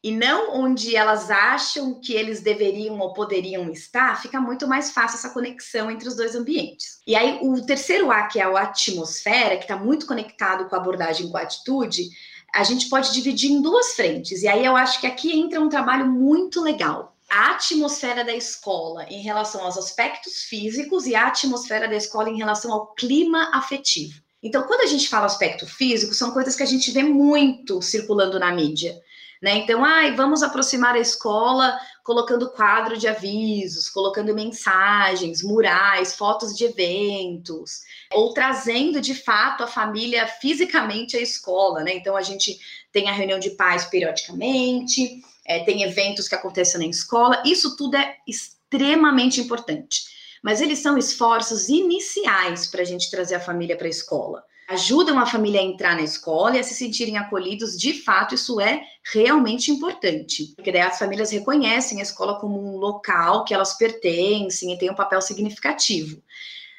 e 0.00 0.12
não 0.12 0.54
onde 0.54 0.94
elas 0.94 1.28
acham 1.28 2.00
que 2.00 2.12
eles 2.12 2.40
deveriam 2.40 3.00
ou 3.00 3.12
poderiam 3.12 3.68
estar, 3.68 4.22
fica 4.22 4.40
muito 4.40 4.68
mais 4.68 4.92
fácil 4.92 5.16
essa 5.16 5.30
conexão 5.30 5.90
entre 5.90 6.06
os 6.06 6.14
dois 6.14 6.36
ambientes. 6.36 7.00
E 7.04 7.16
aí, 7.16 7.40
o 7.42 7.60
terceiro 7.66 8.12
A, 8.12 8.28
que 8.28 8.38
é 8.38 8.44
a 8.44 8.60
atmosfera, 8.60 9.56
que 9.56 9.64
está 9.64 9.76
muito 9.76 10.06
conectado 10.06 10.68
com 10.68 10.76
a 10.76 10.78
abordagem 10.78 11.28
com 11.28 11.36
a 11.36 11.42
atitude, 11.42 12.10
a 12.54 12.62
gente 12.62 12.88
pode 12.88 13.12
dividir 13.12 13.50
em 13.50 13.60
duas 13.60 13.94
frentes. 13.94 14.44
E 14.44 14.46
aí 14.46 14.64
eu 14.64 14.76
acho 14.76 15.00
que 15.00 15.06
aqui 15.08 15.36
entra 15.36 15.60
um 15.60 15.68
trabalho 15.68 16.06
muito 16.06 16.62
legal. 16.62 17.11
A 17.34 17.52
atmosfera 17.52 18.22
da 18.22 18.36
escola 18.36 19.06
em 19.08 19.22
relação 19.22 19.64
aos 19.64 19.78
aspectos 19.78 20.42
físicos 20.42 21.06
e 21.06 21.14
a 21.14 21.28
atmosfera 21.28 21.88
da 21.88 21.96
escola 21.96 22.28
em 22.28 22.36
relação 22.36 22.70
ao 22.70 22.92
clima 22.94 23.50
afetivo. 23.54 24.20
Então, 24.42 24.64
quando 24.64 24.82
a 24.82 24.86
gente 24.86 25.08
fala 25.08 25.24
aspecto 25.24 25.66
físico, 25.66 26.12
são 26.12 26.32
coisas 26.32 26.54
que 26.54 26.62
a 26.62 26.66
gente 26.66 26.90
vê 26.90 27.02
muito 27.02 27.80
circulando 27.80 28.38
na 28.38 28.52
mídia. 28.52 29.00
Né? 29.40 29.56
Então, 29.56 29.82
ai, 29.82 30.14
vamos 30.14 30.42
aproximar 30.42 30.94
a 30.94 31.00
escola 31.00 31.80
colocando 32.04 32.50
quadro 32.50 32.98
de 32.98 33.08
avisos, 33.08 33.88
colocando 33.88 34.34
mensagens, 34.34 35.42
murais, 35.42 36.14
fotos 36.14 36.54
de 36.54 36.64
eventos, 36.64 37.80
ou 38.12 38.34
trazendo 38.34 39.00
de 39.00 39.14
fato 39.14 39.64
a 39.64 39.66
família 39.66 40.26
fisicamente 40.26 41.16
à 41.16 41.20
escola, 41.20 41.82
né? 41.82 41.94
Então 41.94 42.14
a 42.14 42.22
gente 42.22 42.58
tem 42.92 43.08
a 43.08 43.12
reunião 43.12 43.38
de 43.38 43.50
pais 43.50 43.84
periodicamente, 43.86 45.22
é, 45.46 45.64
tem 45.64 45.82
eventos 45.82 46.28
que 46.28 46.34
acontecem 46.34 46.80
na 46.80 46.86
escola, 46.86 47.42
isso 47.44 47.76
tudo 47.76 47.96
é 47.96 48.16
extremamente 48.26 49.40
importante. 49.40 50.02
Mas 50.42 50.60
eles 50.60 50.80
são 50.80 50.98
esforços 50.98 51.68
iniciais 51.68 52.66
para 52.66 52.82
a 52.82 52.84
gente 52.84 53.10
trazer 53.10 53.36
a 53.36 53.40
família 53.40 53.76
para 53.76 53.86
a 53.86 53.90
escola 53.90 54.42
ajudam 54.72 55.18
a 55.18 55.26
família 55.26 55.60
a 55.60 55.64
entrar 55.64 55.94
na 55.94 56.02
escola 56.02 56.56
e 56.56 56.60
a 56.60 56.62
se 56.62 56.74
sentirem 56.74 57.18
acolhidos, 57.18 57.78
de 57.78 57.92
fato, 57.92 58.34
isso 58.34 58.60
é 58.60 58.82
realmente 59.12 59.70
importante. 59.70 60.54
Porque 60.56 60.72
daí 60.72 60.80
as 60.80 60.98
famílias 60.98 61.30
reconhecem 61.30 62.00
a 62.00 62.02
escola 62.02 62.40
como 62.40 62.58
um 62.58 62.78
local 62.78 63.44
que 63.44 63.52
elas 63.52 63.76
pertencem 63.76 64.72
e 64.72 64.78
tem 64.78 64.90
um 64.90 64.94
papel 64.94 65.20
significativo. 65.20 66.22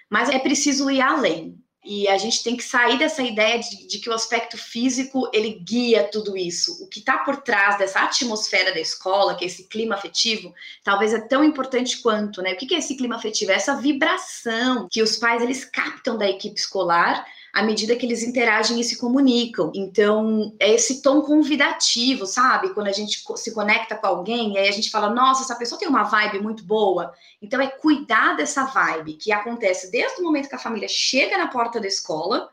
Mas 0.10 0.30
é 0.30 0.40
preciso 0.40 0.90
ir 0.90 1.02
além. 1.02 1.63
E 1.84 2.08
a 2.08 2.18
gente 2.18 2.44
tem 2.44 2.56
que 2.56 2.64
sair 2.64 2.98
dessa 2.98 3.22
ideia 3.22 3.60
de, 3.60 3.88
de 3.88 4.00
que 4.00 4.10
o 4.10 4.14
aspecto 4.14 4.58
físico 4.58 5.30
ele 5.34 5.60
guia 5.60 6.08
tudo 6.10 6.38
isso. 6.38 6.84
O 6.84 6.88
que 6.88 7.00
está 7.00 7.18
por 7.20 7.38
trás 7.38 7.78
dessa 7.78 8.00
atmosfera 8.00 8.74
da 8.74 8.80
escola, 8.80 9.36
que 9.36 9.44
é 9.44 9.48
esse 9.48 9.68
clima 9.68 9.96
afetivo, 9.96 10.54
talvez 10.84 11.14
é 11.14 11.20
tão 11.20 11.44
importante 11.44 12.02
quanto, 12.02 12.42
né? 12.42 12.54
O 12.54 12.58
que 12.58 12.74
é 12.74 12.78
esse 12.78 12.96
clima 12.96 13.18
afetivo? 13.18 13.52
É 13.52 13.56
essa 13.56 13.76
vibração 13.76 14.88
que 14.90 15.02
os 15.02 15.18
pais 15.18 15.42
eles 15.42 15.66
captam 15.66 16.18
da 16.18 16.30
equipe 16.30 16.58
escolar 16.58 17.26
à 17.54 17.62
medida 17.62 17.96
que 17.96 18.04
eles 18.04 18.24
interagem 18.24 18.80
e 18.80 18.84
se 18.84 18.98
comunicam. 18.98 19.72
Então, 19.76 20.56
é 20.60 20.74
esse 20.74 21.04
tom 21.04 21.22
convidativo, 21.22 22.26
sabe? 22.26 22.74
Quando 22.74 22.88
a 22.88 22.92
gente 22.92 23.24
se 23.36 23.54
conecta 23.54 23.96
com 23.96 24.08
alguém 24.08 24.54
e 24.54 24.58
aí 24.58 24.68
a 24.68 24.72
gente 24.72 24.90
fala, 24.90 25.14
nossa, 25.14 25.44
essa 25.44 25.56
pessoa 25.56 25.78
tem 25.78 25.88
uma 25.88 26.02
vibe 26.02 26.42
muito 26.42 26.64
boa. 26.64 27.14
Então, 27.40 27.62
é 27.62 27.68
cuidar 27.68 28.36
dessa 28.36 28.64
vibe 28.64 29.14
que 29.14 29.32
acontece 29.32 29.92
desde 29.92 30.20
o 30.20 30.24
momento 30.24 30.50
que 30.50 30.56
a 30.56 30.60
família 30.60 30.88
chega 30.90 31.38
na 31.38 31.48
porta 31.48 31.80
da 31.80 31.88
escola 31.88 32.50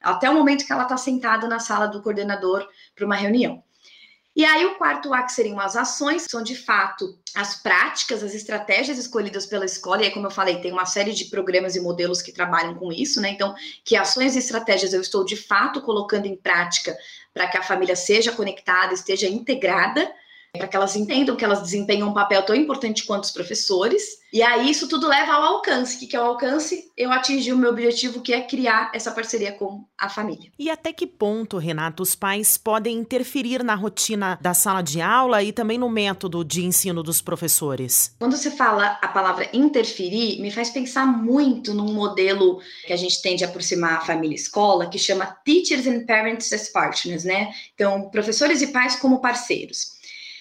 até 0.00 0.30
o 0.30 0.34
momento 0.34 0.64
que 0.64 0.72
ela 0.72 0.84
está 0.84 0.96
sentada 0.96 1.48
na 1.48 1.58
sala 1.58 1.86
do 1.88 2.00
coordenador 2.00 2.68
para 2.94 3.06
uma 3.06 3.16
reunião. 3.16 3.60
E 4.36 4.44
aí, 4.44 4.66
o 4.66 4.74
quarto 4.74 5.14
A, 5.14 5.22
que 5.22 5.32
seriam 5.32 5.60
as 5.60 5.76
ações, 5.76 6.26
são 6.28 6.42
de 6.42 6.56
fato 6.56 7.16
as 7.36 7.62
práticas, 7.62 8.22
as 8.22 8.34
estratégias 8.34 8.98
escolhidas 8.98 9.46
pela 9.46 9.64
escola. 9.64 10.02
E 10.02 10.06
aí, 10.06 10.10
como 10.10 10.26
eu 10.26 10.30
falei, 10.30 10.60
tem 10.60 10.72
uma 10.72 10.86
série 10.86 11.12
de 11.12 11.26
programas 11.26 11.76
e 11.76 11.80
modelos 11.80 12.20
que 12.20 12.32
trabalham 12.32 12.74
com 12.74 12.92
isso, 12.92 13.20
né? 13.20 13.30
Então, 13.30 13.54
que 13.84 13.96
ações 13.96 14.34
e 14.34 14.40
estratégias 14.40 14.92
eu 14.92 15.00
estou 15.00 15.24
de 15.24 15.36
fato 15.36 15.80
colocando 15.82 16.26
em 16.26 16.36
prática 16.36 16.96
para 17.32 17.46
que 17.46 17.56
a 17.56 17.62
família 17.62 17.94
seja 17.94 18.32
conectada, 18.32 18.92
esteja 18.92 19.28
integrada 19.28 20.12
para 20.58 20.68
que 20.68 20.76
elas 20.76 20.94
entendam 20.94 21.34
que 21.34 21.44
elas 21.44 21.60
desempenham 21.60 22.08
um 22.08 22.14
papel 22.14 22.42
tão 22.44 22.54
importante 22.54 23.04
quanto 23.04 23.24
os 23.24 23.32
professores. 23.32 24.02
E 24.32 24.40
aí 24.40 24.70
isso 24.70 24.88
tudo 24.88 25.08
leva 25.08 25.32
ao 25.32 25.42
alcance, 25.42 25.98
que, 25.98 26.06
que 26.06 26.16
é 26.16 26.20
o 26.20 26.24
alcance, 26.24 26.90
eu 26.96 27.10
atingi 27.10 27.52
o 27.52 27.56
meu 27.58 27.70
objetivo, 27.70 28.20
que 28.20 28.32
é 28.32 28.40
criar 28.40 28.90
essa 28.94 29.10
parceria 29.10 29.52
com 29.52 29.84
a 29.98 30.08
família. 30.08 30.50
E 30.58 30.70
até 30.70 30.92
que 30.92 31.06
ponto, 31.06 31.58
Renato, 31.58 32.02
os 32.02 32.14
pais 32.14 32.56
podem 32.56 32.96
interferir 32.98 33.64
na 33.64 33.74
rotina 33.74 34.38
da 34.40 34.54
sala 34.54 34.80
de 34.80 35.00
aula 35.00 35.42
e 35.42 35.52
também 35.52 35.78
no 35.78 35.88
método 35.88 36.44
de 36.44 36.64
ensino 36.64 37.02
dos 37.02 37.20
professores? 37.20 38.14
Quando 38.18 38.36
você 38.36 38.50
fala 38.50 38.98
a 39.02 39.08
palavra 39.08 39.48
interferir, 39.52 40.40
me 40.40 40.50
faz 40.50 40.70
pensar 40.70 41.06
muito 41.06 41.74
num 41.74 41.92
modelo 41.92 42.60
que 42.86 42.92
a 42.92 42.96
gente 42.96 43.20
tende 43.22 43.44
a 43.44 43.48
aproximar 43.48 43.98
a 43.98 44.00
família 44.00 44.34
e 44.34 44.38
escola, 44.38 44.88
que 44.88 44.98
chama 44.98 45.26
Teachers 45.44 45.86
and 45.86 46.06
Parents 46.06 46.52
as 46.52 46.68
Partners, 46.68 47.24
né? 47.24 47.52
Então, 47.74 48.08
professores 48.10 48.62
e 48.62 48.68
pais 48.68 48.96
como 48.96 49.20
parceiros. 49.20 49.93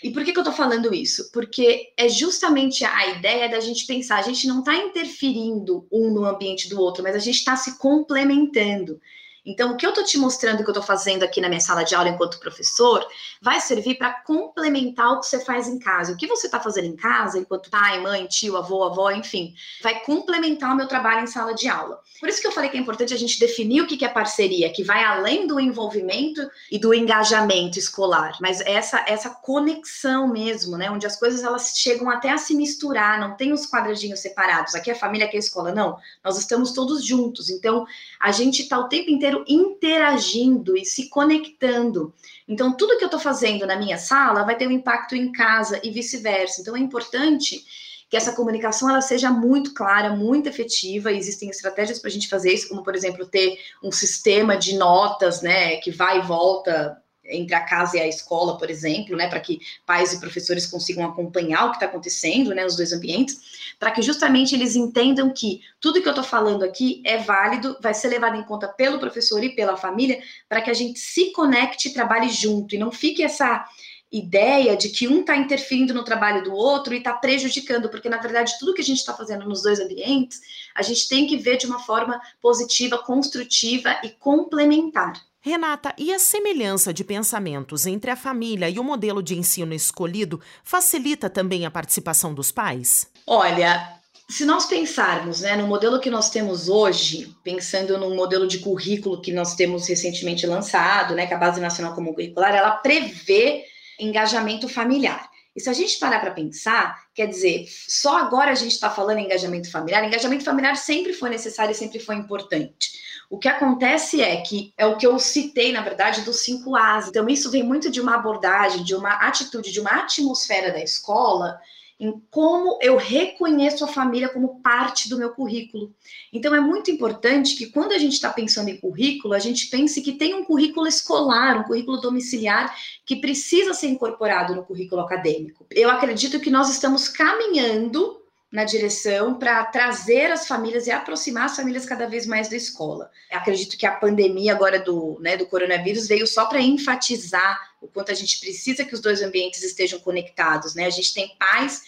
E 0.04 0.12
por 0.12 0.26
que, 0.26 0.34
que 0.34 0.40
eu 0.40 0.44
tô 0.44 0.52
falando 0.52 0.94
isso? 0.94 1.32
Porque 1.32 1.94
é 1.96 2.10
justamente 2.10 2.84
a 2.84 3.08
ideia 3.08 3.48
da 3.48 3.62
gente 3.62 3.88
pensar, 3.88 4.20
a 4.20 4.22
gente 4.22 4.46
não 4.46 4.60
está 4.60 4.76
interferindo 4.76 5.88
um 5.90 6.14
no 6.14 6.26
ambiente 6.26 6.68
do 6.68 6.78
outro, 6.78 7.02
mas 7.02 7.16
a 7.16 7.20
gente 7.20 7.38
está 7.38 7.56
se 7.56 7.80
complementando. 7.80 9.00
Então, 9.46 9.74
o 9.74 9.78
que 9.78 9.86
eu 9.86 9.90
estou 9.90 10.04
te 10.04 10.18
mostrando, 10.18 10.62
o 10.62 10.64
que 10.64 10.70
eu 10.70 10.74
estou 10.74 10.84
fazendo 10.84 11.24
aqui 11.24 11.42
na 11.42 11.50
minha 11.50 11.60
sala 11.60 11.84
de 11.84 11.96
aula 11.96 12.10
enquanto 12.10 12.40
professor, 12.40 13.06
vai 13.42 13.60
servir 13.60 13.96
para 13.96 14.14
complementar 14.24 15.12
o 15.12 15.20
que 15.20 15.28
você 15.28 15.44
faz 15.44 15.68
em 15.68 15.80
casa. 15.80 16.14
O 16.14 16.18
que 16.18 16.28
você 16.28 16.48
está 16.48 16.60
fazendo 16.60 16.86
em 16.86 16.96
casa, 16.96 17.38
enquanto 17.38 17.70
pai, 17.70 18.00
mãe, 18.00 18.26
tio, 18.28 18.58
avô, 18.58 18.84
avó, 18.84 19.12
enfim, 19.12 19.54
vai 19.82 20.00
complementar 20.02 20.74
o 20.74 20.76
meu 20.76 20.88
trabalho 20.88 21.24
em 21.24 21.28
sala 21.28 21.54
de 21.54 21.68
aula. 21.68 22.00
Por 22.20 22.30
isso 22.30 22.42
que 22.42 22.48
eu 22.48 22.52
falei 22.52 22.70
que 22.70 22.78
é 22.78 22.80
importante 22.80 23.14
a 23.14 23.18
gente 23.18 23.40
definir 23.40 23.82
o 23.82 23.88
que 23.88 24.04
é 24.04 24.10
parceria, 24.10 24.72
que 24.72 24.84
vai 24.84 25.04
além 25.04 25.48
do 25.48 25.60
envolvimento 25.60 26.42
e 26.72 26.80
do 26.80 26.94
engajamento 26.94 27.78
escolar, 27.78 28.38
mas 28.40 28.62
essa 28.62 29.04
essa 29.08 29.30
conexão 29.30 30.28
mesmo, 30.28 30.78
né, 30.78 30.90
onde 30.90 31.06
as 31.06 31.18
coisas 31.18 31.44
elas 31.44 31.74
chegam 31.76 32.10
até 32.10 32.30
a 32.32 32.38
se 32.38 32.56
misturar, 32.56 33.20
não 33.20 33.36
tem 33.36 33.52
os 33.52 33.66
quadradinhos 33.66 34.20
separados. 34.20 34.76
Aqui 34.76 34.90
é 34.90 34.94
a 34.94 34.98
família, 34.98 35.26
aqui 35.26 35.36
é 35.36 35.40
a 35.40 35.40
escola, 35.40 35.72
não. 35.72 35.98
Nós 36.24 36.38
estamos 36.38 36.72
todos 36.72 37.06
juntos. 37.06 37.50
Então, 37.50 37.86
a 38.20 38.32
gente 38.32 38.64
está 38.64 38.78
o 38.80 38.88
tempo 38.88 39.10
inteiro 39.10 39.33
interagindo 39.48 40.76
e 40.76 40.84
se 40.84 41.10
conectando. 41.10 42.14
Então, 42.48 42.76
tudo 42.76 42.98
que 42.98 43.04
eu 43.04 43.08
estou 43.08 43.20
fazendo 43.20 43.66
na 43.66 43.78
minha 43.78 43.98
sala 43.98 44.44
vai 44.44 44.58
ter 44.58 44.68
um 44.68 44.72
impacto 44.72 45.16
em 45.16 45.32
casa 45.32 45.80
e 45.84 45.90
vice-versa. 45.90 46.62
Então, 46.62 46.76
é 46.76 46.80
importante 46.80 47.64
que 48.10 48.18
essa 48.18 48.34
comunicação 48.34 48.90
ela 48.90 49.02
seja 49.02 49.32
muito 49.32 49.74
clara, 49.74 50.16
muito 50.16 50.48
efetiva. 50.48 51.12
Existem 51.12 51.50
estratégias 51.50 51.98
para 51.98 52.10
a 52.10 52.12
gente 52.12 52.30
fazer 52.30 52.54
isso, 52.54 52.70
como 52.70 52.84
por 52.84 52.96
exemplo 52.96 53.26
ter 53.26 53.58
um 53.84 53.92
sistema 53.92 54.56
de 54.56 54.78
notas, 54.78 55.42
né, 55.42 55.78
que 55.78 55.90
vai 55.90 56.20
e 56.20 56.22
volta 56.22 57.03
entre 57.34 57.56
a 57.56 57.62
casa 57.62 57.98
e 57.98 58.00
a 58.00 58.08
escola, 58.08 58.58
por 58.58 58.70
exemplo, 58.70 59.16
né, 59.16 59.28
para 59.28 59.40
que 59.40 59.60
pais 59.86 60.14
e 60.14 60.20
professores 60.20 60.66
consigam 60.66 61.06
acompanhar 61.06 61.66
o 61.66 61.70
que 61.72 61.78
está 61.78 61.86
acontecendo, 61.86 62.54
né, 62.54 62.64
nos 62.64 62.76
dois 62.76 62.94
ambientes, 62.94 63.38
para 63.80 63.92
que 63.92 64.02
justamente 64.02 64.56
eles 64.56 64.76
entendam 64.76 65.32
que 65.34 65.62
tudo 65.80 66.02
que 66.02 66.08
eu 66.08 66.12
estou 66.12 66.24
falando 66.24 66.64
aqui 66.64 67.02
é 67.06 67.18
válido, 67.18 67.78
vai 67.82 67.94
ser 67.94 68.08
levado 68.10 68.36
em 68.36 68.44
conta 68.44 68.68
pelo 68.68 69.00
professor 69.00 69.44
e 69.44 69.56
pela 69.56 69.76
família, 69.76 70.22
para 70.48 70.62
que 70.62 70.70
a 70.70 70.74
gente 70.74 71.00
se 71.00 71.32
conecte 71.32 71.90
e 71.90 71.94
trabalhe 71.94 72.30
junto 72.30 72.76
e 72.76 72.78
não 72.78 72.92
fique 72.92 73.24
essa 73.24 73.66
ideia 74.14 74.78
de 74.78 74.90
que 74.90 75.08
um 75.08 75.22
está 75.22 75.36
interferindo 75.36 75.92
no 75.92 76.04
trabalho 76.04 76.44
do 76.44 76.54
outro 76.54 76.94
e 76.94 76.98
está 76.98 77.14
prejudicando, 77.14 77.90
porque 77.90 78.08
na 78.08 78.20
verdade 78.20 78.54
tudo 78.60 78.74
que 78.74 78.82
a 78.82 78.86
gente 78.86 79.00
está 79.00 79.12
fazendo 79.12 79.50
nos 79.50 79.64
dois 79.64 79.80
ambientes, 79.80 80.40
a 80.76 80.84
gente 80.84 81.10
tem 81.10 81.26
que 81.26 81.36
ver 81.36 81.58
de 81.58 81.66
uma 81.66 81.80
forma 81.80 82.22
positiva, 82.40 83.00
construtiva 83.00 84.00
e 84.04 84.10
complementar. 84.10 85.14
Renata, 85.46 85.94
e 85.98 86.14
a 86.14 86.20
semelhança 86.20 86.94
de 86.94 87.04
pensamentos 87.04 87.86
entre 87.86 88.10
a 88.10 88.16
família 88.16 88.70
e 88.70 88.80
o 88.80 88.84
modelo 88.84 89.22
de 89.22 89.38
ensino 89.38 89.74
escolhido 89.74 90.40
facilita 90.64 91.30
também 91.30 91.66
a 91.66 91.70
participação 91.70 92.34
dos 92.34 92.50
pais? 92.50 93.10
Olha, 93.28 94.00
se 94.30 94.46
nós 94.46 94.68
pensarmos 94.68 95.42
né, 95.42 95.58
no 95.58 95.68
modelo 95.68 96.00
que 96.00 96.10
nós 96.10 96.30
temos 96.30 96.70
hoje, 96.70 97.36
pensando 97.44 97.98
no 97.98 98.16
modelo 98.16 98.48
de 98.48 98.60
currículo 98.60 99.22
que 99.22 99.34
nós 99.34 99.54
temos 99.54 99.86
recentemente 99.86 100.48
lançado, 100.48 101.14
né, 101.14 101.28
que 101.28 101.34
a 101.34 101.38
Base 101.38 101.60
Nacional 101.60 101.94
Comum 101.94 102.14
Curricular, 102.14 102.56
ela 102.56 102.72
prevê 102.78 103.66
engajamento 104.00 104.70
familiar. 104.70 105.30
E 105.56 105.62
se 105.62 105.70
a 105.70 105.74
gente 105.74 106.00
parar 106.00 106.20
para 106.20 106.32
pensar, 106.32 107.04
quer 107.14 107.28
dizer, 107.28 107.68
só 107.88 108.18
agora 108.18 108.52
a 108.52 108.56
gente 108.56 108.72
está 108.72 108.90
falando 108.90 109.20
em 109.20 109.26
engajamento 109.26 109.70
familiar, 109.70 110.04
engajamento 110.04 110.44
familiar 110.44 110.76
sempre 110.76 111.14
foi 111.14 111.30
necessário 111.30 111.72
e 111.72 111.76
sempre 111.76 112.00
foi 112.00 112.16
importante. 112.16 113.04
O 113.30 113.38
que 113.38 113.48
acontece 113.48 114.22
é 114.22 114.42
que 114.42 114.74
é 114.78 114.86
o 114.86 114.98
que 114.98 115.06
eu 115.06 115.18
citei, 115.20 115.72
na 115.72 115.82
verdade, 115.82 116.22
dos 116.22 116.42
cinco 116.42 116.76
As. 116.76 117.08
Então, 117.08 117.28
isso 117.28 117.50
vem 117.52 117.64
muito 117.64 117.90
de 117.90 118.02
uma 118.02 118.16
abordagem, 118.16 118.84
de 118.84 118.96
uma 118.96 119.14
atitude, 119.28 119.72
de 119.72 119.80
uma 119.80 119.92
atmosfera 119.92 120.72
da 120.72 120.82
escola 120.82 121.60
em 122.00 122.22
como 122.32 122.80
eu 122.82 122.98
reconheço 122.98 123.84
a 123.86 123.88
família 123.88 124.30
como 124.30 124.62
parte 124.62 125.10
do 125.10 125.18
meu 125.18 125.32
currículo. 125.32 125.94
Então, 126.32 126.54
é 126.54 126.60
muito 126.60 126.90
importante 126.90 127.56
que 127.56 127.68
quando 127.68 127.92
a 127.92 127.98
gente 127.98 128.14
está 128.14 128.32
pensando 128.32 128.70
em 128.70 128.78
currículo, 128.78 129.34
a 129.34 129.40
gente 129.40 129.68
pense 129.68 130.02
que 130.02 130.14
tem 130.14 130.34
um 130.34 130.44
currículo 130.44 130.88
escolar, 130.88 131.60
um 131.60 131.64
currículo 131.64 132.02
domiciliar, 132.02 132.76
que 133.06 133.18
precisa 133.18 133.74
ser 133.74 133.88
incorporado 133.88 134.56
no 134.56 134.64
currículo 134.64 135.02
acadêmico. 135.02 135.66
Eu 135.72 135.90
acredito 135.90 136.40
que 136.40 136.50
nós 136.50 136.70
estamos 136.70 137.08
caminhando 137.08 138.23
na 138.54 138.64
direção 138.64 139.34
para 139.34 139.66
trazer 139.66 140.32
as 140.32 140.48
famílias 140.48 140.86
e 140.86 140.92
aproximar 140.92 141.46
as 141.46 141.56
famílias 141.56 141.88
cada 141.88 142.08
vez 142.08 142.28
mais 142.28 142.48
da 142.48 142.56
escola. 142.56 143.10
Eu 143.32 143.40
acredito 143.40 143.76
que 143.76 143.84
a 143.84 143.92
pandemia 143.92 144.54
agora 144.54 144.80
do, 144.80 145.18
né, 145.20 145.36
do 145.36 145.48
coronavírus 145.48 146.08
veio 146.08 146.28
só 146.28 146.46
para 146.46 146.62
enfatizar 146.62 147.60
o 147.82 147.88
quanto 147.88 148.12
a 148.12 148.14
gente 148.14 148.40
precisa 148.40 148.86
que 148.86 148.94
os 148.94 149.00
dois 149.00 149.24
ambientes 149.24 149.64
estejam 149.64 150.00
conectados, 150.00 150.76
né? 150.76 150.86
A 150.86 150.92
gente 150.92 151.16
tem 151.16 151.36
pais 151.36 151.82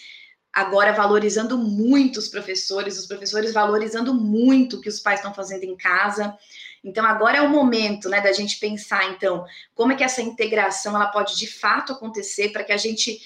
agora 0.52 0.92
valorizando 0.92 1.56
muito 1.56 2.16
os 2.16 2.26
professores, 2.26 2.98
os 2.98 3.06
professores 3.06 3.52
valorizando 3.52 4.12
muito 4.12 4.78
o 4.78 4.80
que 4.80 4.88
os 4.88 4.98
pais 4.98 5.20
estão 5.20 5.32
fazendo 5.32 5.62
em 5.62 5.76
casa. 5.76 6.36
Então 6.82 7.06
agora 7.06 7.38
é 7.38 7.42
o 7.42 7.48
momento, 7.48 8.08
né, 8.08 8.20
da 8.20 8.32
gente 8.32 8.58
pensar 8.58 9.08
então 9.12 9.44
como 9.72 9.92
é 9.92 9.94
que 9.94 10.02
essa 10.02 10.20
integração 10.20 10.96
ela 10.96 11.06
pode 11.06 11.36
de 11.36 11.46
fato 11.46 11.92
acontecer 11.92 12.48
para 12.48 12.64
que 12.64 12.72
a 12.72 12.76
gente 12.76 13.20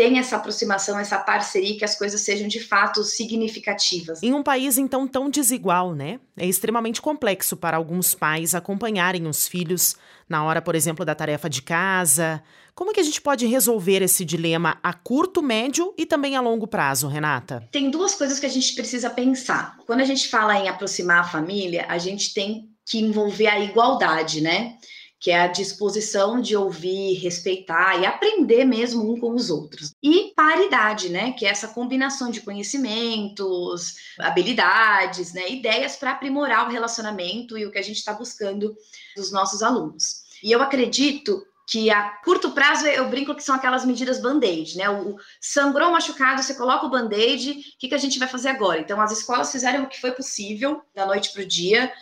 tem 0.00 0.18
essa 0.18 0.36
aproximação, 0.36 0.98
essa 0.98 1.18
parceria, 1.18 1.76
que 1.76 1.84
as 1.84 1.94
coisas 1.94 2.22
sejam 2.22 2.48
de 2.48 2.58
fato 2.58 3.04
significativas. 3.04 4.22
Em 4.22 4.32
um 4.32 4.42
país 4.42 4.78
então 4.78 5.06
tão 5.06 5.28
desigual, 5.28 5.94
né? 5.94 6.18
É 6.38 6.46
extremamente 6.46 7.02
complexo 7.02 7.54
para 7.54 7.76
alguns 7.76 8.14
pais 8.14 8.54
acompanharem 8.54 9.26
os 9.26 9.46
filhos 9.46 9.94
na 10.26 10.42
hora, 10.42 10.62
por 10.62 10.74
exemplo, 10.74 11.04
da 11.04 11.14
tarefa 11.14 11.50
de 11.50 11.60
casa. 11.60 12.42
Como 12.74 12.92
é 12.92 12.94
que 12.94 13.00
a 13.00 13.02
gente 13.02 13.20
pode 13.20 13.44
resolver 13.44 14.00
esse 14.00 14.24
dilema 14.24 14.78
a 14.82 14.94
curto, 14.94 15.42
médio 15.42 15.92
e 15.98 16.06
também 16.06 16.34
a 16.34 16.40
longo 16.40 16.66
prazo, 16.66 17.06
Renata? 17.06 17.68
Tem 17.70 17.90
duas 17.90 18.14
coisas 18.14 18.40
que 18.40 18.46
a 18.46 18.50
gente 18.50 18.74
precisa 18.74 19.10
pensar. 19.10 19.76
Quando 19.86 20.00
a 20.00 20.06
gente 20.06 20.28
fala 20.28 20.56
em 20.56 20.66
aproximar 20.66 21.20
a 21.20 21.24
família, 21.24 21.84
a 21.90 21.98
gente 21.98 22.32
tem 22.32 22.70
que 22.86 23.00
envolver 23.00 23.48
a 23.48 23.60
igualdade, 23.60 24.40
né? 24.40 24.78
Que 25.20 25.30
é 25.30 25.38
a 25.38 25.46
disposição 25.46 26.40
de 26.40 26.56
ouvir, 26.56 27.18
respeitar 27.18 28.00
e 28.00 28.06
aprender 28.06 28.64
mesmo 28.64 29.12
um 29.12 29.20
com 29.20 29.34
os 29.34 29.50
outros. 29.50 29.94
E 30.02 30.32
paridade, 30.34 31.10
né, 31.10 31.32
que 31.32 31.44
é 31.44 31.50
essa 31.50 31.68
combinação 31.68 32.30
de 32.30 32.40
conhecimentos, 32.40 33.96
habilidades, 34.18 35.34
né, 35.34 35.50
ideias 35.50 35.94
para 35.96 36.12
aprimorar 36.12 36.66
o 36.66 36.72
relacionamento 36.72 37.58
e 37.58 37.66
o 37.66 37.70
que 37.70 37.78
a 37.78 37.82
gente 37.82 37.98
está 37.98 38.14
buscando 38.14 38.74
dos 39.14 39.30
nossos 39.30 39.62
alunos. 39.62 40.22
E 40.42 40.50
eu 40.50 40.62
acredito 40.62 41.46
que 41.70 41.88
a 41.88 42.10
curto 42.24 42.50
prazo 42.50 42.86
eu 42.86 43.08
brinco 43.08 43.34
que 43.34 43.44
são 43.44 43.54
aquelas 43.54 43.84
medidas 43.84 44.20
band-aid, 44.20 44.76
né? 44.76 44.90
O 44.90 45.16
sangrou 45.40 45.92
machucado, 45.92 46.42
você 46.42 46.54
coloca 46.54 46.84
o 46.84 46.90
band-aid, 46.90 47.50
o 47.52 47.78
que, 47.78 47.88
que 47.88 47.94
a 47.94 47.98
gente 47.98 48.18
vai 48.18 48.26
fazer 48.26 48.48
agora? 48.48 48.80
Então, 48.80 49.00
as 49.00 49.12
escolas 49.12 49.52
fizeram 49.52 49.84
o 49.84 49.86
que 49.86 50.00
foi 50.00 50.10
possível 50.10 50.82
da 50.92 51.06
noite 51.06 51.32
para 51.32 51.42
o 51.42 51.46
dia, 51.46 51.92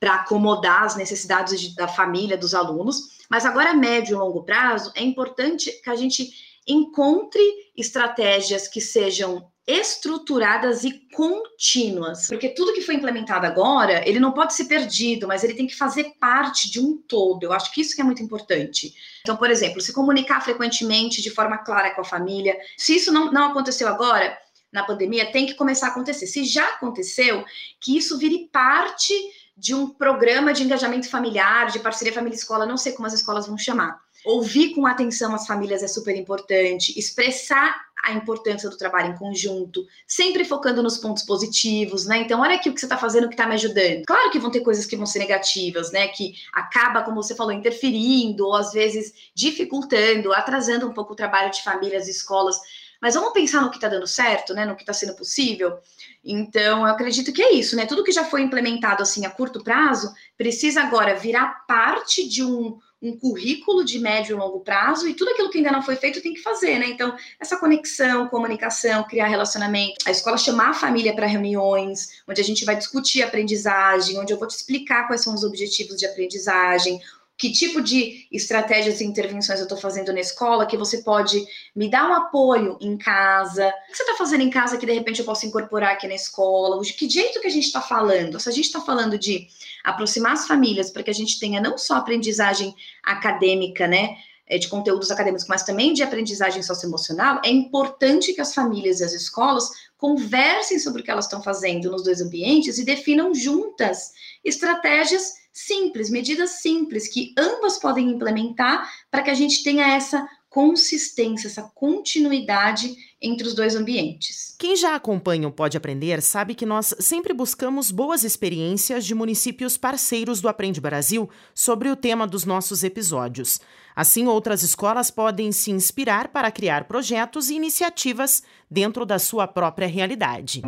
para 0.00 0.14
acomodar 0.14 0.84
as 0.84 0.96
necessidades 0.96 1.60
de, 1.60 1.74
da 1.74 1.88
família, 1.88 2.36
dos 2.36 2.54
alunos, 2.54 3.18
mas 3.28 3.44
agora 3.44 3.74
médio 3.74 4.14
e 4.14 4.18
longo 4.18 4.44
prazo 4.44 4.92
é 4.94 5.02
importante 5.02 5.70
que 5.82 5.90
a 5.90 5.96
gente 5.96 6.30
encontre 6.66 7.42
estratégias 7.76 8.68
que 8.68 8.80
sejam 8.80 9.50
estruturadas 9.66 10.82
e 10.82 10.98
contínuas, 11.12 12.26
porque 12.26 12.48
tudo 12.48 12.72
que 12.72 12.80
foi 12.80 12.94
implementado 12.94 13.44
agora, 13.44 14.02
ele 14.08 14.18
não 14.18 14.32
pode 14.32 14.54
ser 14.54 14.64
perdido, 14.64 15.28
mas 15.28 15.44
ele 15.44 15.52
tem 15.52 15.66
que 15.66 15.76
fazer 15.76 16.14
parte 16.18 16.70
de 16.70 16.80
um 16.80 16.96
todo. 16.96 17.42
Eu 17.42 17.52
acho 17.52 17.70
que 17.70 17.82
isso 17.82 17.94
que 17.94 18.00
é 18.00 18.04
muito 18.04 18.22
importante. 18.22 18.94
Então, 19.20 19.36
por 19.36 19.50
exemplo, 19.50 19.82
se 19.82 19.92
comunicar 19.92 20.40
frequentemente 20.40 21.20
de 21.20 21.28
forma 21.28 21.58
clara 21.58 21.94
com 21.94 22.00
a 22.00 22.04
família. 22.04 22.56
Se 22.78 22.96
isso 22.96 23.12
não, 23.12 23.30
não 23.30 23.50
aconteceu 23.50 23.86
agora, 23.88 24.38
na 24.72 24.84
pandemia, 24.84 25.30
tem 25.30 25.44
que 25.44 25.54
começar 25.54 25.88
a 25.88 25.90
acontecer. 25.90 26.26
Se 26.26 26.44
já 26.44 26.66
aconteceu, 26.70 27.44
que 27.78 27.94
isso 27.96 28.16
vire 28.16 28.48
parte 28.50 29.12
de 29.58 29.74
um 29.74 29.88
programa 29.88 30.52
de 30.52 30.62
engajamento 30.62 31.10
familiar, 31.10 31.70
de 31.70 31.80
parceria 31.80 32.14
família-escola, 32.14 32.64
não 32.64 32.76
sei 32.76 32.92
como 32.92 33.06
as 33.06 33.12
escolas 33.12 33.48
vão 33.48 33.58
chamar. 33.58 34.00
Ouvir 34.24 34.74
com 34.74 34.86
atenção 34.86 35.34
as 35.34 35.46
famílias 35.46 35.82
é 35.82 35.88
super 35.88 36.14
importante, 36.16 36.96
expressar 36.98 37.88
a 38.04 38.12
importância 38.12 38.70
do 38.70 38.76
trabalho 38.76 39.12
em 39.12 39.16
conjunto, 39.16 39.84
sempre 40.06 40.44
focando 40.44 40.82
nos 40.82 40.96
pontos 40.96 41.24
positivos, 41.24 42.06
né? 42.06 42.18
Então, 42.18 42.40
olha 42.40 42.54
aqui 42.54 42.70
o 42.70 42.74
que 42.74 42.78
você 42.78 42.86
está 42.86 42.96
fazendo 42.96 43.28
que 43.28 43.34
está 43.34 43.46
me 43.46 43.54
ajudando. 43.54 44.04
Claro 44.06 44.30
que 44.30 44.38
vão 44.38 44.50
ter 44.50 44.60
coisas 44.60 44.86
que 44.86 44.96
vão 44.96 45.06
ser 45.06 45.18
negativas, 45.18 45.90
né? 45.90 46.06
Que 46.08 46.34
acaba, 46.52 47.02
como 47.02 47.22
você 47.22 47.34
falou, 47.34 47.52
interferindo, 47.52 48.46
ou 48.46 48.54
às 48.54 48.72
vezes 48.72 49.12
dificultando, 49.34 50.32
atrasando 50.32 50.86
um 50.86 50.92
pouco 50.92 51.12
o 51.12 51.16
trabalho 51.16 51.50
de 51.50 51.62
famílias 51.62 52.06
e 52.06 52.12
escolas. 52.12 52.58
Mas 53.00 53.14
vamos 53.14 53.32
pensar 53.32 53.60
no 53.60 53.70
que 53.70 53.76
está 53.76 53.88
dando 53.88 54.06
certo, 54.06 54.54
né? 54.54 54.64
No 54.64 54.74
que 54.74 54.82
está 54.82 54.92
sendo 54.92 55.14
possível. 55.14 55.78
Então, 56.24 56.80
eu 56.86 56.92
acredito 56.92 57.32
que 57.32 57.42
é 57.42 57.52
isso, 57.52 57.76
né? 57.76 57.86
Tudo 57.86 58.02
que 58.02 58.12
já 58.12 58.24
foi 58.24 58.42
implementado 58.42 59.02
assim 59.02 59.24
a 59.24 59.30
curto 59.30 59.62
prazo 59.62 60.12
precisa 60.36 60.82
agora 60.82 61.14
virar 61.14 61.64
parte 61.66 62.28
de 62.28 62.42
um, 62.42 62.78
um 63.00 63.16
currículo 63.16 63.84
de 63.84 63.98
médio 64.00 64.34
e 64.34 64.38
longo 64.38 64.60
prazo 64.60 65.06
e 65.06 65.14
tudo 65.14 65.30
aquilo 65.30 65.48
que 65.48 65.58
ainda 65.58 65.70
não 65.70 65.82
foi 65.82 65.94
feito 65.94 66.20
tem 66.20 66.34
que 66.34 66.42
fazer, 66.42 66.78
né? 66.78 66.86
Então, 66.88 67.16
essa 67.38 67.56
conexão, 67.56 68.28
comunicação, 68.28 69.04
criar 69.04 69.28
relacionamento, 69.28 70.04
a 70.04 70.10
escola 70.10 70.36
chamar 70.36 70.70
a 70.70 70.74
família 70.74 71.14
para 71.14 71.26
reuniões, 71.26 72.22
onde 72.26 72.40
a 72.40 72.44
gente 72.44 72.64
vai 72.64 72.76
discutir 72.76 73.22
aprendizagem, 73.22 74.18
onde 74.18 74.32
eu 74.32 74.38
vou 74.38 74.48
te 74.48 74.56
explicar 74.56 75.06
quais 75.06 75.22
são 75.22 75.32
os 75.32 75.44
objetivos 75.44 75.96
de 75.96 76.06
aprendizagem, 76.06 77.00
que 77.38 77.52
tipo 77.52 77.80
de 77.80 78.26
estratégias 78.32 79.00
e 79.00 79.04
intervenções 79.04 79.60
eu 79.60 79.62
estou 79.62 79.78
fazendo 79.78 80.12
na 80.12 80.18
escola, 80.18 80.66
que 80.66 80.76
você 80.76 80.98
pode 80.98 81.46
me 81.74 81.88
dar 81.88 82.10
um 82.10 82.12
apoio 82.12 82.76
em 82.80 82.98
casa. 82.98 83.68
O 83.68 83.92
que 83.92 83.96
você 83.96 84.02
está 84.02 84.16
fazendo 84.16 84.42
em 84.42 84.50
casa 84.50 84.76
que 84.76 84.84
de 84.84 84.92
repente 84.92 85.20
eu 85.20 85.24
posso 85.24 85.46
incorporar 85.46 85.92
aqui 85.92 86.08
na 86.08 86.16
escola? 86.16 86.82
De 86.82 86.92
que 86.92 87.08
jeito 87.08 87.40
que 87.40 87.46
a 87.46 87.50
gente 87.50 87.66
está 87.66 87.80
falando? 87.80 88.40
Se 88.40 88.48
a 88.48 88.52
gente 88.52 88.64
está 88.64 88.80
falando 88.80 89.16
de 89.16 89.46
aproximar 89.84 90.32
as 90.32 90.48
famílias 90.48 90.90
para 90.90 91.04
que 91.04 91.10
a 91.10 91.14
gente 91.14 91.38
tenha 91.38 91.60
não 91.60 91.78
só 91.78 91.94
aprendizagem 91.94 92.74
acadêmica, 93.04 93.86
né? 93.86 94.16
É, 94.50 94.56
de 94.56 94.66
conteúdos 94.66 95.10
acadêmicos, 95.10 95.46
mas 95.46 95.62
também 95.62 95.92
de 95.92 96.02
aprendizagem 96.02 96.62
socioemocional, 96.62 97.38
é 97.44 97.50
importante 97.50 98.32
que 98.32 98.40
as 98.40 98.54
famílias 98.54 99.00
e 99.00 99.04
as 99.04 99.12
escolas 99.12 99.70
conversem 99.98 100.78
sobre 100.78 101.02
o 101.02 101.04
que 101.04 101.10
elas 101.10 101.26
estão 101.26 101.42
fazendo 101.42 101.90
nos 101.90 102.02
dois 102.02 102.22
ambientes 102.22 102.78
e 102.78 102.84
definam 102.84 103.34
juntas 103.34 104.14
estratégias 104.42 105.34
simples, 105.66 106.10
medidas 106.10 106.62
simples 106.62 107.08
que 107.08 107.32
ambas 107.36 107.78
podem 107.78 108.10
implementar 108.10 108.88
para 109.10 109.22
que 109.22 109.30
a 109.30 109.34
gente 109.34 109.62
tenha 109.62 109.94
essa 109.94 110.26
consistência, 110.48 111.46
essa 111.46 111.62
continuidade 111.74 112.96
entre 113.20 113.46
os 113.46 113.54
dois 113.54 113.76
ambientes. 113.76 114.56
Quem 114.58 114.74
já 114.74 114.94
acompanha 114.94 115.46
o 115.46 115.52
Pode 115.52 115.76
Aprender 115.76 116.22
sabe 116.22 116.54
que 116.54 116.64
nós 116.64 116.94
sempre 116.98 117.34
buscamos 117.34 117.90
boas 117.90 118.24
experiências 118.24 119.04
de 119.04 119.14
municípios 119.14 119.76
parceiros 119.76 120.40
do 120.40 120.48
Aprende 120.48 120.80
Brasil 120.80 121.28
sobre 121.54 121.90
o 121.90 121.96
tema 121.96 122.26
dos 122.26 122.44
nossos 122.44 122.82
episódios. 122.82 123.60
Assim, 123.94 124.26
outras 124.26 124.62
escolas 124.62 125.10
podem 125.10 125.52
se 125.52 125.70
inspirar 125.70 126.28
para 126.28 126.50
criar 126.50 126.84
projetos 126.84 127.50
e 127.50 127.54
iniciativas 127.54 128.42
dentro 128.70 129.04
da 129.04 129.18
sua 129.18 129.46
própria 129.46 129.86
realidade. 129.86 130.62